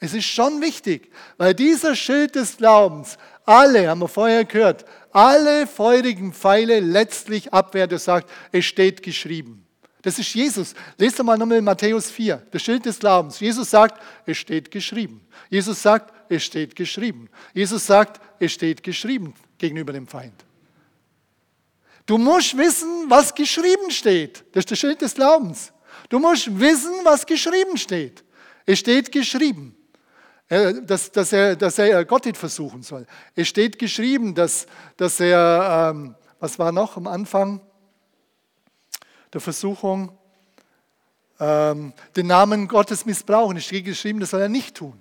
Es 0.00 0.14
ist 0.14 0.26
schon 0.26 0.60
wichtig, 0.60 1.10
weil 1.36 1.54
dieser 1.54 1.96
Schild 1.96 2.36
des 2.36 2.56
Glaubens 2.56 3.18
alle, 3.44 3.88
haben 3.88 4.00
wir 4.00 4.08
vorher 4.08 4.44
gehört, 4.44 4.84
alle 5.10 5.66
feurigen 5.66 6.32
Pfeile 6.32 6.80
letztlich 6.80 7.52
abwehrt 7.52 7.92
und 7.92 8.00
sagt, 8.00 8.30
es 8.52 8.64
steht 8.64 9.02
geschrieben. 9.02 9.66
Das 10.02 10.18
ist 10.18 10.32
Jesus. 10.34 10.74
Lest 10.96 11.22
mal 11.22 11.36
nochmal 11.36 11.58
in 11.58 11.64
Matthäus 11.64 12.10
4, 12.10 12.46
das 12.50 12.62
Schild 12.62 12.84
des 12.86 12.98
Glaubens. 12.98 13.40
Jesus 13.40 13.70
sagt, 13.70 14.00
es 14.26 14.36
steht 14.36 14.70
geschrieben. 14.70 15.20
Jesus 15.50 15.82
sagt, 15.82 16.14
es 16.28 16.44
steht 16.44 16.76
geschrieben. 16.76 17.28
Jesus 17.52 17.86
sagt, 17.86 18.20
es 18.38 18.52
steht 18.52 18.82
geschrieben 18.82 19.34
gegenüber 19.56 19.92
dem 19.92 20.06
Feind. 20.06 20.44
Du 22.06 22.16
musst 22.16 22.56
wissen, 22.56 23.04
was 23.08 23.34
geschrieben 23.34 23.90
steht. 23.90 24.44
Das 24.52 24.62
ist 24.62 24.70
das 24.70 24.78
Schild 24.78 25.02
des 25.02 25.14
Glaubens. 25.14 25.72
Du 26.08 26.18
musst 26.18 26.58
wissen, 26.58 26.92
was 27.02 27.26
geschrieben 27.26 27.76
steht. 27.76 28.22
Es 28.64 28.78
steht 28.78 29.10
geschrieben, 29.10 29.74
dass, 30.48 31.12
dass, 31.12 31.32
er, 31.32 31.56
dass 31.56 31.78
er 31.78 32.04
Gott 32.04 32.24
nicht 32.24 32.38
versuchen 32.38 32.82
soll. 32.82 33.06
Es 33.34 33.48
steht 33.48 33.78
geschrieben, 33.78 34.34
dass, 34.34 34.66
dass 34.96 35.20
er, 35.20 35.90
ähm, 35.92 36.14
was 36.40 36.58
war 36.58 36.72
noch 36.72 36.96
am 36.96 37.06
Anfang 37.06 37.60
der 39.32 39.42
Versuchung, 39.42 40.16
ähm, 41.38 41.92
den 42.16 42.26
Namen 42.26 42.66
Gottes 42.66 43.04
missbrauchen. 43.04 43.58
Es 43.58 43.66
steht 43.66 43.84
geschrieben, 43.84 44.20
das 44.20 44.30
soll 44.30 44.40
er 44.40 44.48
nicht 44.48 44.76
tun. 44.76 44.98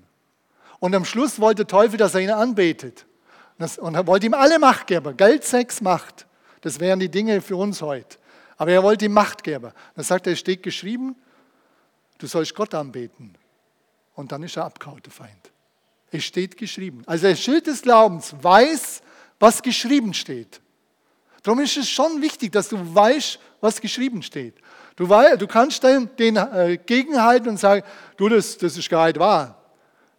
Und 0.80 0.94
am 0.94 1.06
Schluss 1.06 1.40
wollte 1.40 1.64
der 1.64 1.68
Teufel, 1.68 1.98
dass 1.98 2.14
er 2.14 2.22
ihn 2.22 2.30
anbetet. 2.30 3.06
Und 3.78 3.96
er 3.96 4.06
wollte 4.06 4.26
ihm 4.26 4.34
alle 4.34 4.60
Macht 4.60 4.86
geben. 4.86 5.16
Geld, 5.18 5.44
Sex, 5.44 5.82
Macht. 5.82 6.28
Das 6.62 6.80
wären 6.80 7.00
die 7.00 7.10
Dinge 7.10 7.42
für 7.42 7.56
uns 7.56 7.82
heute. 7.82 8.18
Aber 8.58 8.72
er 8.72 8.84
wollte 8.84 9.06
ihm 9.06 9.14
Macht 9.14 9.44
geben. 9.44 9.72
Dann 9.96 10.04
sagt 10.04 10.28
er, 10.28 10.34
es 10.34 10.40
steht 10.40 10.62
geschrieben, 10.62 11.16
du 12.18 12.28
sollst 12.28 12.54
Gott 12.54 12.74
anbeten. 12.76 13.36
Und 14.18 14.32
dann 14.32 14.42
ist 14.42 14.58
er 14.58 14.66
abgehauen, 14.66 15.00
der 15.04 15.12
Feind. 15.12 15.52
Es 16.10 16.24
steht 16.24 16.58
geschrieben. 16.58 17.04
Also 17.06 17.28
der 17.28 17.36
Schild 17.36 17.68
des 17.68 17.84
Glaubens 17.84 18.34
weiß, 18.42 19.04
was 19.40 19.62
geschrieben 19.62 20.12
steht. 20.16 20.60
Darum 21.44 21.60
ist 21.60 21.78
es 21.78 21.88
schon 21.88 22.20
wichtig, 22.20 22.52
dass 22.52 22.68
du 22.68 22.78
weißt, 22.96 23.40
was 23.62 23.80
geschrieben 23.80 24.24
steht. 24.24 24.56
Du, 24.96 25.08
weißt, 25.08 25.40
du 25.40 25.46
kannst 25.46 25.84
den, 25.84 26.10
den 26.18 26.36
äh, 26.36 26.80
gegenhalten 26.84 27.48
und 27.48 27.58
sagen, 27.58 27.86
du, 28.18 28.28
das, 28.28 28.58
das 28.58 28.76
ist 28.76 28.90
gar 28.90 29.06
nicht 29.06 29.20
wahr. 29.20 29.62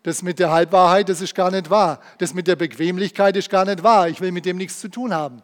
Das 0.05 0.23
mit 0.23 0.39
der 0.39 0.53
Halbwahrheit, 0.53 1.09
das 1.09 1.21
ist 1.21 1.35
gar 1.35 1.51
nicht 1.51 1.69
wahr. 1.69 2.01
Das 2.19 2.33
mit 2.33 2.47
der 2.47 2.55
Bequemlichkeit 2.55 3.37
ist 3.37 3.51
gar 3.51 3.65
nicht 3.65 3.83
wahr. 3.83 4.09
Ich 4.09 4.21
will 4.21 4.31
mit 4.31 4.45
dem 4.45 4.59
nichts 4.59 4.79
zu 4.79 4.89
tun 4.89 5.13
haben. 5.13 5.43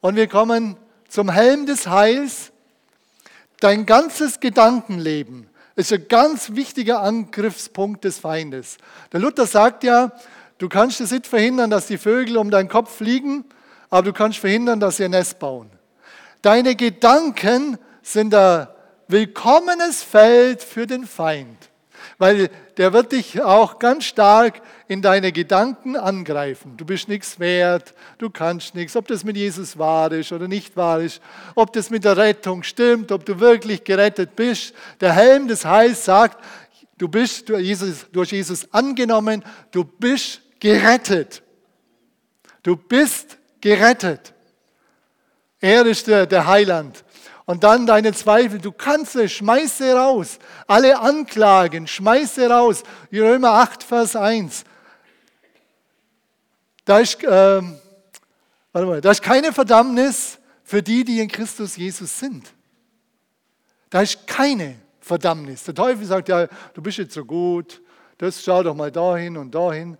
Und 0.00 0.16
wir 0.16 0.26
kommen 0.26 0.78
zum 1.06 1.28
Helm 1.28 1.66
des 1.66 1.86
Heils. 1.86 2.50
Dein 3.60 3.84
ganzes 3.84 4.40
Gedankenleben 4.40 5.49
ist 5.76 5.92
ein 5.92 6.06
ganz 6.08 6.54
wichtiger 6.54 7.00
Angriffspunkt 7.00 8.04
des 8.04 8.18
Feindes. 8.18 8.76
Der 9.12 9.20
Luther 9.20 9.46
sagt 9.46 9.84
ja, 9.84 10.12
du 10.58 10.68
kannst 10.68 11.00
es 11.00 11.10
nicht 11.10 11.26
verhindern, 11.26 11.70
dass 11.70 11.86
die 11.86 11.98
Vögel 11.98 12.36
um 12.36 12.50
deinen 12.50 12.68
Kopf 12.68 12.94
fliegen, 12.96 13.44
aber 13.88 14.02
du 14.02 14.12
kannst 14.12 14.38
verhindern, 14.38 14.80
dass 14.80 14.98
sie 14.98 15.04
ein 15.04 15.12
Nest 15.12 15.38
bauen. 15.38 15.70
Deine 16.42 16.74
Gedanken 16.74 17.78
sind 18.02 18.34
ein 18.34 18.66
willkommenes 19.08 20.02
Feld 20.02 20.62
für 20.62 20.86
den 20.86 21.06
Feind 21.06 21.69
weil 22.18 22.50
der 22.76 22.92
wird 22.92 23.12
dich 23.12 23.40
auch 23.42 23.78
ganz 23.78 24.04
stark 24.04 24.60
in 24.88 25.02
deine 25.02 25.32
Gedanken 25.32 25.96
angreifen. 25.96 26.76
Du 26.76 26.84
bist 26.84 27.08
nichts 27.08 27.38
wert, 27.38 27.94
du 28.18 28.30
kannst 28.30 28.74
nichts, 28.74 28.96
ob 28.96 29.06
das 29.08 29.24
mit 29.24 29.36
Jesus 29.36 29.78
wahr 29.78 30.12
ist 30.12 30.32
oder 30.32 30.48
nicht 30.48 30.76
wahr 30.76 31.00
ist, 31.00 31.20
ob 31.54 31.72
das 31.72 31.90
mit 31.90 32.04
der 32.04 32.16
Rettung 32.16 32.62
stimmt, 32.62 33.12
ob 33.12 33.24
du 33.24 33.40
wirklich 33.40 33.84
gerettet 33.84 34.36
bist. 34.36 34.74
Der 35.00 35.12
Helm 35.12 35.48
des 35.48 35.64
Heils 35.64 36.04
sagt, 36.04 36.44
du 36.98 37.08
bist 37.08 37.48
durch 37.48 37.62
Jesus, 37.64 38.06
durch 38.12 38.32
Jesus 38.32 38.72
angenommen, 38.72 39.44
du 39.70 39.84
bist 39.84 40.42
gerettet. 40.60 41.42
Du 42.62 42.76
bist 42.76 43.38
gerettet. 43.60 44.34
Er 45.60 45.84
ist 45.86 46.06
der, 46.06 46.26
der 46.26 46.46
Heiland. 46.46 47.04
Und 47.50 47.64
dann 47.64 47.84
deine 47.84 48.12
Zweifel, 48.12 48.60
du 48.60 48.70
kannst 48.70 49.16
es, 49.16 49.32
schmeiß 49.32 49.78
sie 49.78 49.90
raus. 49.90 50.38
Alle 50.68 51.00
Anklagen, 51.00 51.88
schmeiß 51.88 52.36
sie 52.36 52.44
raus. 52.44 52.84
Römer 53.12 53.54
8, 53.54 53.82
Vers 53.82 54.14
1. 54.14 54.62
Da 56.84 57.00
ist, 57.00 57.24
äh, 57.24 57.60
mal, 58.72 59.00
da 59.00 59.10
ist 59.10 59.22
keine 59.22 59.52
Verdammnis 59.52 60.38
für 60.62 60.80
die, 60.80 61.02
die 61.02 61.18
in 61.18 61.26
Christus 61.26 61.76
Jesus 61.76 62.20
sind. 62.20 62.52
Da 63.90 64.02
ist 64.02 64.28
keine 64.28 64.76
Verdammnis. 65.00 65.64
Der 65.64 65.74
Teufel 65.74 66.06
sagt 66.06 66.28
ja, 66.28 66.46
du 66.72 66.80
bist 66.80 66.98
jetzt 66.98 67.14
so 67.14 67.24
gut, 67.24 67.82
das 68.18 68.44
schau 68.44 68.62
doch 68.62 68.76
mal 68.76 68.92
dahin 68.92 69.36
und 69.36 69.52
dahin. 69.52 69.98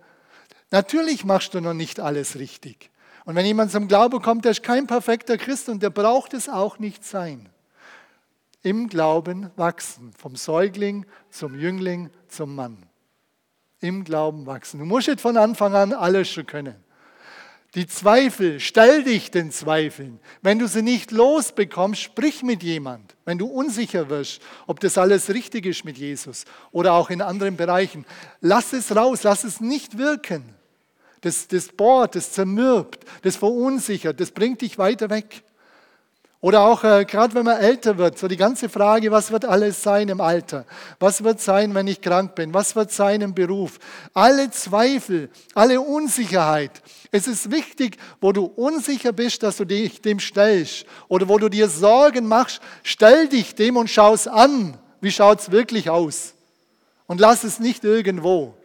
Natürlich 0.69 1.25
machst 1.25 1.53
du 1.53 1.59
noch 1.59 1.73
nicht 1.73 1.99
alles 1.99 2.39
richtig. 2.39 2.90
Und 3.25 3.35
wenn 3.35 3.45
jemand 3.45 3.71
zum 3.71 3.87
Glauben 3.87 4.21
kommt, 4.21 4.45
der 4.45 4.51
ist 4.51 4.63
kein 4.63 4.87
perfekter 4.87 5.37
Christ 5.37 5.69
und 5.69 5.83
der 5.83 5.89
braucht 5.89 6.33
es 6.33 6.49
auch 6.49 6.79
nicht 6.79 7.05
sein. 7.05 7.49
Im 8.63 8.89
Glauben 8.89 9.49
wachsen, 9.55 10.11
vom 10.17 10.35
Säugling 10.35 11.05
zum 11.29 11.59
Jüngling 11.59 12.09
zum 12.27 12.55
Mann. 12.55 12.77
Im 13.79 14.03
Glauben 14.03 14.45
wachsen. 14.45 14.79
Du 14.79 14.85
musst 14.85 15.07
nicht 15.07 15.21
von 15.21 15.37
Anfang 15.37 15.73
an 15.73 15.93
alles 15.93 16.29
schon 16.29 16.45
können. 16.45 16.75
Die 17.73 17.87
Zweifel, 17.87 18.59
stell 18.59 19.03
dich 19.03 19.31
den 19.31 19.49
Zweifeln. 19.49 20.19
Wenn 20.41 20.59
du 20.59 20.67
sie 20.67 20.81
nicht 20.81 21.11
losbekommst, 21.11 22.01
sprich 22.01 22.43
mit 22.43 22.63
jemand. 22.63 23.15
Wenn 23.23 23.37
du 23.37 23.47
unsicher 23.47 24.09
wirst, 24.09 24.41
ob 24.67 24.81
das 24.81 24.97
alles 24.97 25.29
richtig 25.29 25.65
ist 25.65 25.85
mit 25.85 25.97
Jesus 25.97 26.43
oder 26.71 26.93
auch 26.93 27.09
in 27.09 27.21
anderen 27.21 27.55
Bereichen, 27.55 28.05
lass 28.41 28.73
es 28.73 28.93
raus, 28.93 29.23
lass 29.23 29.45
es 29.45 29.61
nicht 29.61 29.97
wirken. 29.97 30.53
Das, 31.21 31.47
das 31.47 31.67
bohrt, 31.67 32.15
das 32.15 32.31
zermürbt, 32.31 33.05
das 33.21 33.35
verunsichert, 33.35 34.19
das 34.19 34.31
bringt 34.31 34.61
dich 34.61 34.77
weiter 34.77 35.09
weg. 35.09 35.43
Oder 36.41 36.61
auch 36.61 36.83
äh, 36.83 37.05
gerade 37.05 37.35
wenn 37.35 37.45
man 37.45 37.59
älter 37.59 37.99
wird, 37.99 38.17
so 38.17 38.27
die 38.27 38.35
ganze 38.35 38.67
Frage, 38.67 39.11
was 39.11 39.31
wird 39.31 39.45
alles 39.45 39.83
sein 39.83 40.09
im 40.09 40.19
Alter? 40.19 40.65
Was 40.99 41.23
wird 41.23 41.39
sein, 41.39 41.75
wenn 41.75 41.85
ich 41.85 42.01
krank 42.01 42.33
bin? 42.33 42.51
Was 42.51 42.75
wird 42.75 42.91
sein 42.91 43.21
im 43.21 43.35
Beruf? 43.35 43.77
Alle 44.15 44.49
Zweifel, 44.49 45.29
alle 45.53 45.79
Unsicherheit. 45.79 46.71
Es 47.11 47.27
ist 47.27 47.51
wichtig, 47.51 47.97
wo 48.19 48.31
du 48.31 48.45
unsicher 48.45 49.11
bist, 49.11 49.43
dass 49.43 49.57
du 49.57 49.65
dich 49.65 50.01
dem 50.01 50.19
stellst. 50.19 50.85
Oder 51.09 51.29
wo 51.29 51.37
du 51.37 51.47
dir 51.47 51.69
Sorgen 51.69 52.27
machst, 52.27 52.59
stell 52.81 53.27
dich 53.27 53.53
dem 53.53 53.77
und 53.77 53.91
schau 53.91 54.15
es 54.15 54.27
an. 54.27 54.75
Wie 54.99 55.11
schaut 55.11 55.41
es 55.41 55.51
wirklich 55.51 55.91
aus? 55.91 56.33
Und 57.05 57.19
lass 57.19 57.43
es 57.43 57.59
nicht 57.59 57.83
irgendwo 57.83 58.55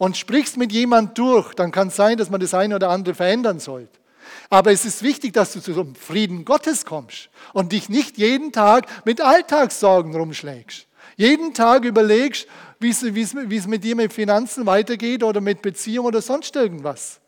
und 0.00 0.16
sprichst 0.16 0.56
mit 0.56 0.72
jemand 0.72 1.18
durch, 1.18 1.52
dann 1.52 1.72
kann 1.72 1.88
es 1.88 1.96
sein, 1.96 2.16
dass 2.16 2.30
man 2.30 2.40
das 2.40 2.54
eine 2.54 2.76
oder 2.76 2.88
andere 2.88 3.14
verändern 3.14 3.60
sollte. 3.60 4.00
Aber 4.48 4.72
es 4.72 4.86
ist 4.86 5.02
wichtig, 5.02 5.34
dass 5.34 5.52
du 5.52 5.60
zum 5.60 5.94
Frieden 5.94 6.46
Gottes 6.46 6.86
kommst 6.86 7.28
und 7.52 7.72
dich 7.72 7.90
nicht 7.90 8.16
jeden 8.16 8.50
Tag 8.50 8.86
mit 9.04 9.20
Alltagssorgen 9.20 10.16
rumschlägst. 10.16 10.86
Jeden 11.16 11.52
Tag 11.52 11.84
überlegst, 11.84 12.46
wie 12.78 12.88
es, 12.88 13.66
mit 13.66 13.84
dir 13.84 13.94
mit 13.94 14.14
Finanzen 14.14 14.64
weitergeht 14.64 15.22
oder 15.22 15.42
mit 15.42 15.60
Beziehung 15.60 16.06
oder 16.06 16.22
sonst 16.22 16.56
irgendwas. 16.56 17.20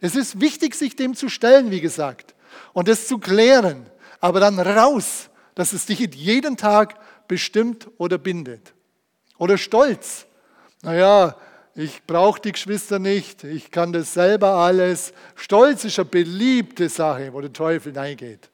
Es 0.00 0.14
ist 0.14 0.40
wichtig, 0.40 0.76
sich 0.76 0.94
dem 0.94 1.16
zu 1.16 1.28
stellen, 1.28 1.72
wie 1.72 1.80
gesagt, 1.80 2.36
und 2.74 2.86
das 2.86 3.08
zu 3.08 3.18
klären, 3.18 3.86
aber 4.20 4.38
dann 4.38 4.60
raus, 4.60 5.30
dass 5.56 5.72
es 5.72 5.84
dich 5.84 5.98
jeden 5.98 6.56
Tag 6.56 6.94
bestimmt 7.26 7.88
oder 7.98 8.18
bindet. 8.18 8.72
Oder 9.36 9.58
Stolz. 9.58 10.26
Naja, 10.82 11.34
ich 11.74 12.02
brauche 12.06 12.40
die 12.40 12.52
Geschwister 12.52 12.98
nicht, 12.98 13.44
ich 13.44 13.70
kann 13.70 13.92
das 13.92 14.14
selber 14.14 14.54
alles. 14.54 15.12
Stolz 15.36 15.84
ist 15.84 15.98
eine 15.98 16.06
beliebte 16.06 16.88
Sache, 16.88 17.32
wo 17.32 17.40
der 17.40 17.52
Teufel 17.52 17.96
reingeht. 17.96 18.50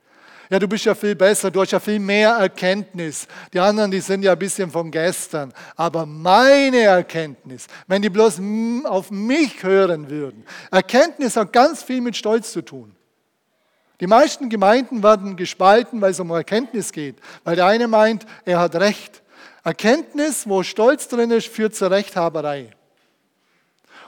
Ja, 0.49 0.61
du 0.61 0.69
bist 0.69 0.85
ja 0.85 0.95
viel 0.95 1.17
besser, 1.17 1.51
du 1.51 1.61
hast 1.61 1.73
ja 1.73 1.81
viel 1.81 1.99
mehr 1.99 2.31
Erkenntnis. 2.31 3.27
Die 3.53 3.59
anderen, 3.59 3.91
die 3.91 4.01
sind 4.01 4.23
ja 4.23 4.33
ein 4.33 4.39
bisschen 4.39 4.71
vom 4.71 4.91
Gestern. 4.93 5.53
Aber 5.75 6.07
meine 6.07 6.83
Erkenntnis, 6.83 7.67
wenn 7.89 8.01
die 8.01 8.11
bloß 8.11 8.41
auf 8.85 9.11
mich 9.11 9.63
hören 9.63 10.09
würden, 10.09 10.45
Erkenntnis 10.71 11.37
hat 11.37 11.53
ganz 11.53 11.83
viel 11.83 12.01
mit 12.01 12.17
Stolz 12.17 12.53
zu 12.53 12.63
tun. 12.63 12.95
Die 13.99 14.07
meisten 14.07 14.49
Gemeinden 14.49 15.03
werden 15.03 15.37
gespalten, 15.37 16.01
weil 16.01 16.13
es 16.13 16.21
um 16.21 16.31
Erkenntnis 16.31 16.93
geht. 16.93 17.17
Weil 17.43 17.57
der 17.57 17.67
eine 17.67 17.89
meint, 17.89 18.25
er 18.45 18.61
hat 18.61 18.77
Recht. 18.77 19.23
Erkenntnis, 19.65 20.49
wo 20.49 20.63
Stolz 20.63 21.09
drin 21.09 21.33
ist, 21.33 21.49
führt 21.49 21.75
zur 21.75 21.91
Rechthaberei. 21.91 22.76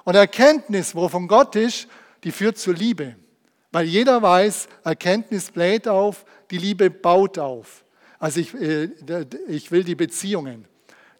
Und 0.09 0.15
Erkenntnis, 0.15 0.95
wo 0.95 1.07
von 1.11 1.29
Gott 1.29 1.55
ist, 1.55 1.87
die 2.25 2.33
führt 2.33 2.57
zur 2.57 2.73
Liebe. 2.73 3.17
Weil 3.73 3.85
jeder 3.85 4.23
weiß, 4.23 4.67
Erkenntnis 4.83 5.51
bläht 5.51 5.87
auf, 5.87 6.25
die 6.51 6.57
Liebe 6.57 6.89
baut 6.89 7.39
auf. 7.39 7.85
Also 8.19 8.41
ich, 8.41 8.55
äh, 8.55 8.89
ich 9.49 9.71
will 9.71 9.85
die 9.85 9.97
Beziehungen. 9.97 10.65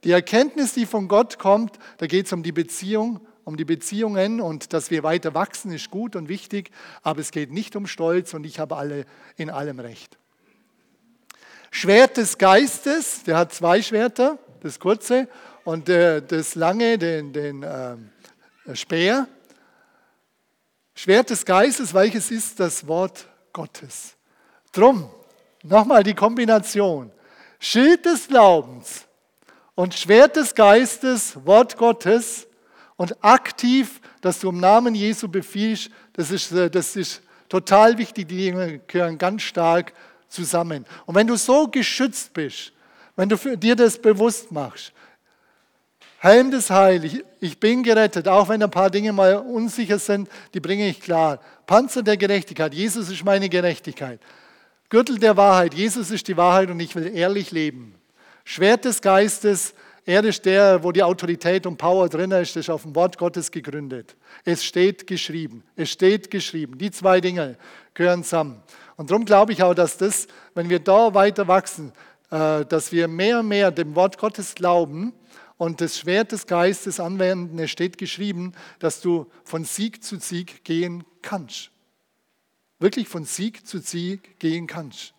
Die 0.05 0.11
Erkenntnis, 0.11 0.73
die 0.73 0.87
von 0.87 1.07
Gott 1.07 1.39
kommt, 1.39 1.79
da 1.99 2.07
geht 2.07 2.25
es 2.25 2.33
um 2.33 2.43
die 2.43 2.53
Beziehung, 2.53 3.21
um 3.45 3.59
die 3.59 3.67
Beziehungen 3.67 4.41
und 4.41 4.73
dass 4.73 4.91
wir 4.91 5.03
weiter 5.03 5.35
wachsen, 5.35 5.71
ist 5.71 5.91
gut 5.91 6.17
und 6.17 6.31
wichtig, 6.31 6.71
aber 7.03 7.21
es 7.21 7.31
geht 7.31 7.53
nicht 7.53 7.77
um 7.77 7.87
Stolz 7.87 8.33
und 8.33 8.47
ich 8.47 8.59
habe 8.59 8.77
alle 8.77 9.05
in 9.37 9.51
allem 9.51 9.81
recht. 9.81 10.17
Schwert 11.71 12.17
des 12.17 12.39
Geistes, 12.39 13.23
der 13.25 13.37
hat 13.37 13.53
zwei 13.53 13.83
Schwerter, 13.83 14.39
das 14.63 14.81
kurze 14.81 15.29
und 15.65 15.91
das 15.91 16.55
lange, 16.55 16.97
den, 16.97 17.35
den 17.35 17.67
äh, 18.69 18.77
Speer. 18.77 19.27
Schwert 20.95 21.31
des 21.31 21.45
Geistes, 21.45 21.95
welches 21.95 22.31
ist 22.31 22.59
das 22.59 22.87
Wort 22.87 23.27
Gottes. 23.53 24.17
Drum, 24.73 25.09
nochmal 25.63 26.03
die 26.03 26.15
Kombination. 26.15 27.11
Schild 27.61 28.05
des 28.05 28.29
Glaubens 28.29 29.07
und 29.75 29.95
Schwert 29.95 30.37
des 30.37 30.55
Geistes, 30.55 31.37
Wort 31.45 31.77
Gottes 31.77 32.47
und 32.97 33.25
aktiv, 33.25 34.01
dass 34.21 34.41
du 34.41 34.51
im 34.51 34.61
Namen 34.61 34.95
Jesu 34.95 35.29
befiehlst, 35.29 35.91
das 36.13 36.31
ist, 36.31 36.53
äh, 36.53 36.69
das 36.69 36.97
ist 36.97 37.23
total 37.49 37.97
wichtig, 37.97 38.29
die 38.29 38.37
Dinge 38.37 38.81
gehören 38.87 39.19
ganz 39.19 39.43
stark 39.43 39.93
zusammen. 40.29 40.85
Und 41.07 41.15
wenn 41.15 41.27
du 41.27 41.37
so 41.37 41.69
geschützt 41.69 42.33
bist, 42.33 42.73
wenn 43.17 43.29
du 43.29 43.37
dir 43.57 43.75
das 43.75 43.99
bewusst 43.99 44.53
machst, 44.53 44.93
Helm 46.21 46.51
des 46.51 46.69
Heils, 46.69 47.05
ich, 47.05 47.25
ich 47.39 47.61
bin 47.61 47.85
gerettet, 47.85 48.27
auch 48.27 48.49
wenn 48.49 48.63
ein 48.63 48.71
paar 48.71 48.91
Dinge 48.91 49.13
mal 49.13 49.37
unsicher 49.37 50.01
sind, 50.01 50.29
die 50.53 50.59
bringe 50.59 50.89
ich 50.89 51.01
klar. 51.01 51.39
Panzer 51.67 52.03
der 52.03 52.17
Gerechtigkeit, 52.17 52.75
Jesus 52.75 53.09
ist 53.09 53.25
meine 53.25 53.49
Gerechtigkeit. 53.49 54.21
Gürtel 54.89 55.19
der 55.19 55.37
Wahrheit, 55.37 55.75
Jesus 55.75 56.11
ist 56.11 56.27
die 56.27 56.37
Wahrheit 56.37 56.71
und 56.71 56.81
ich 56.81 56.97
will 56.97 57.15
ehrlich 57.15 57.53
leben. 57.53 57.95
Schwert 58.45 58.85
des 58.85 59.01
Geistes, 59.01 59.75
er 60.05 60.25
ist 60.25 60.45
der, 60.45 60.83
wo 60.83 60.91
die 60.91 61.03
Autorität 61.03 61.67
und 61.67 61.77
Power 61.77 62.09
drin 62.09 62.31
ist, 62.33 62.57
ist 62.57 62.71
auf 62.71 62.83
dem 62.83 62.97
Wort 62.97 63.17
Gottes 63.19 63.51
gegründet. 63.51 64.17
Es 64.45 64.65
steht 64.65 65.07
geschrieben. 65.07 65.63
Es 65.77 65.91
steht 65.91 66.31
geschrieben. 66.31 66.79
Die 66.79 66.91
zwei 66.91 67.21
Dinge 67.21 67.57
gehören 67.95 68.25
zusammen. 68.25 68.63
Und 68.97 69.11
darum 69.11 69.25
glaube 69.25 69.53
ich 69.53 69.63
auch, 69.63 69.75
dass 69.75 69.99
das, 69.99 70.27
wenn 70.55 70.69
wir 70.69 70.81
da 70.81 71.13
weiter 71.13 71.47
wachsen, 71.47 71.93
äh, 72.31 72.65
dass 72.65 72.91
wir 72.91 73.07
mehr 73.07 73.41
und 73.41 73.49
mehr 73.49 73.71
dem 73.71 73.95
Wort 73.95 74.19
Gottes 74.19 74.55
glauben 74.55 75.13
und 75.59 75.81
das 75.81 75.99
Schwert 75.99 76.33
des 76.33 76.47
Geistes 76.47 77.01
anwenden. 77.01 77.59
Es 77.59 77.71
steht 77.71 77.99
geschrieben, 77.99 78.53
dass 78.79 79.01
du 79.01 79.27
von 79.45 79.65
Sieg 79.65 80.03
zu 80.03 80.19
Sieg 80.19 80.65
gehen 80.65 81.05
kannst. 81.21 81.71
Wirklich 82.79 83.09
von 83.09 83.25
Sieg 83.25 83.67
zu 83.67 83.79
Sieg 83.79 84.39
gehen 84.39 84.69
kannst. 84.69 85.13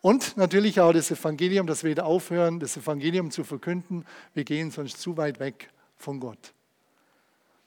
Und 0.00 0.36
natürlich 0.36 0.80
auch 0.80 0.92
das 0.92 1.10
Evangelium, 1.10 1.66
dass 1.66 1.82
wir 1.82 1.90
wieder 1.90 2.06
aufhören, 2.06 2.60
das 2.60 2.76
Evangelium 2.76 3.30
zu 3.30 3.42
verkünden. 3.42 4.04
Wir 4.34 4.44
gehen 4.44 4.70
sonst 4.70 5.00
zu 5.00 5.16
weit 5.16 5.40
weg 5.40 5.70
von 5.96 6.20
Gott. 6.20 6.52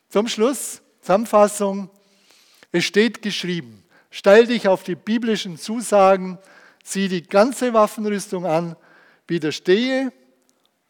Zum 0.07 0.27
Schluss, 0.27 0.81
Zusammenfassung. 1.01 1.89
Es 2.71 2.85
steht 2.85 3.21
geschrieben, 3.21 3.83
stell 4.11 4.45
dich 4.47 4.67
auf 4.67 4.83
die 4.83 4.95
biblischen 4.95 5.57
Zusagen, 5.57 6.37
zieh 6.83 7.09
die 7.09 7.23
ganze 7.23 7.73
Waffenrüstung 7.73 8.45
an, 8.45 8.77
widerstehe 9.27 10.13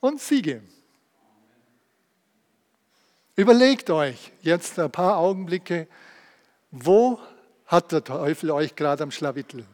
und 0.01 0.19
siege. 0.19 0.61
Überlegt 3.35 3.89
euch 3.89 4.31
jetzt 4.41 4.77
ein 4.77 4.91
paar 4.91 5.17
Augenblicke, 5.17 5.87
wo 6.71 7.19
hat 7.65 7.93
der 7.93 8.03
Teufel 8.03 8.51
euch 8.51 8.75
gerade 8.75 9.03
am 9.03 9.11
Schlawittel? 9.11 9.65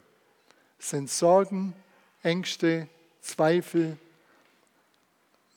Sind 0.77 1.09
Sorgen, 1.09 1.73
Ängste, 2.21 2.87
Zweifel, 3.21 3.97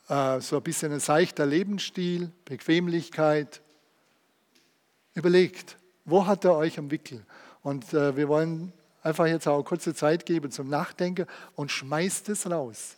äh, 0.09 0.41
so 0.41 0.57
ein 0.57 0.63
bisschen 0.63 0.91
ein 0.91 0.99
seichter 0.99 1.45
Lebensstil, 1.45 2.31
Bequemlichkeit? 2.45 3.61
Überlegt, 5.13 5.77
wo 6.05 6.25
hat 6.25 6.43
er 6.45 6.55
euch 6.55 6.79
am 6.79 6.89
Wickel? 6.89 7.23
Und 7.61 7.93
äh, 7.93 8.15
wir 8.15 8.27
wollen 8.27 8.73
einfach 9.03 9.27
jetzt 9.27 9.47
auch 9.47 9.61
kurze 9.63 9.93
Zeit 9.93 10.25
geben 10.25 10.51
zum 10.51 10.69
Nachdenken 10.69 11.27
und 11.55 11.69
schmeißt 11.71 12.29
es 12.29 12.49
raus. 12.49 12.95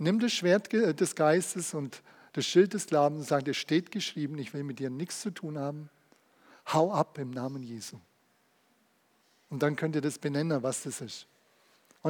Nimm 0.00 0.18
das 0.18 0.32
Schwert 0.32 0.72
des 0.72 1.14
Geistes 1.14 1.74
und 1.74 2.02
das 2.32 2.46
Schild 2.46 2.72
des 2.72 2.86
Glaubens 2.86 3.20
und 3.20 3.28
sag, 3.28 3.46
es 3.46 3.58
steht 3.58 3.90
geschrieben, 3.90 4.38
ich 4.38 4.54
will 4.54 4.64
mit 4.64 4.78
dir 4.78 4.88
nichts 4.88 5.20
zu 5.20 5.30
tun 5.30 5.58
haben. 5.58 5.90
Hau 6.72 6.90
ab 6.90 7.18
im 7.18 7.30
Namen 7.30 7.62
Jesu. 7.62 7.98
Und 9.50 9.62
dann 9.62 9.76
könnt 9.76 9.94
ihr 9.94 10.00
das 10.00 10.18
benennen, 10.18 10.62
was 10.62 10.84
das 10.84 11.02
ist. 11.02 11.26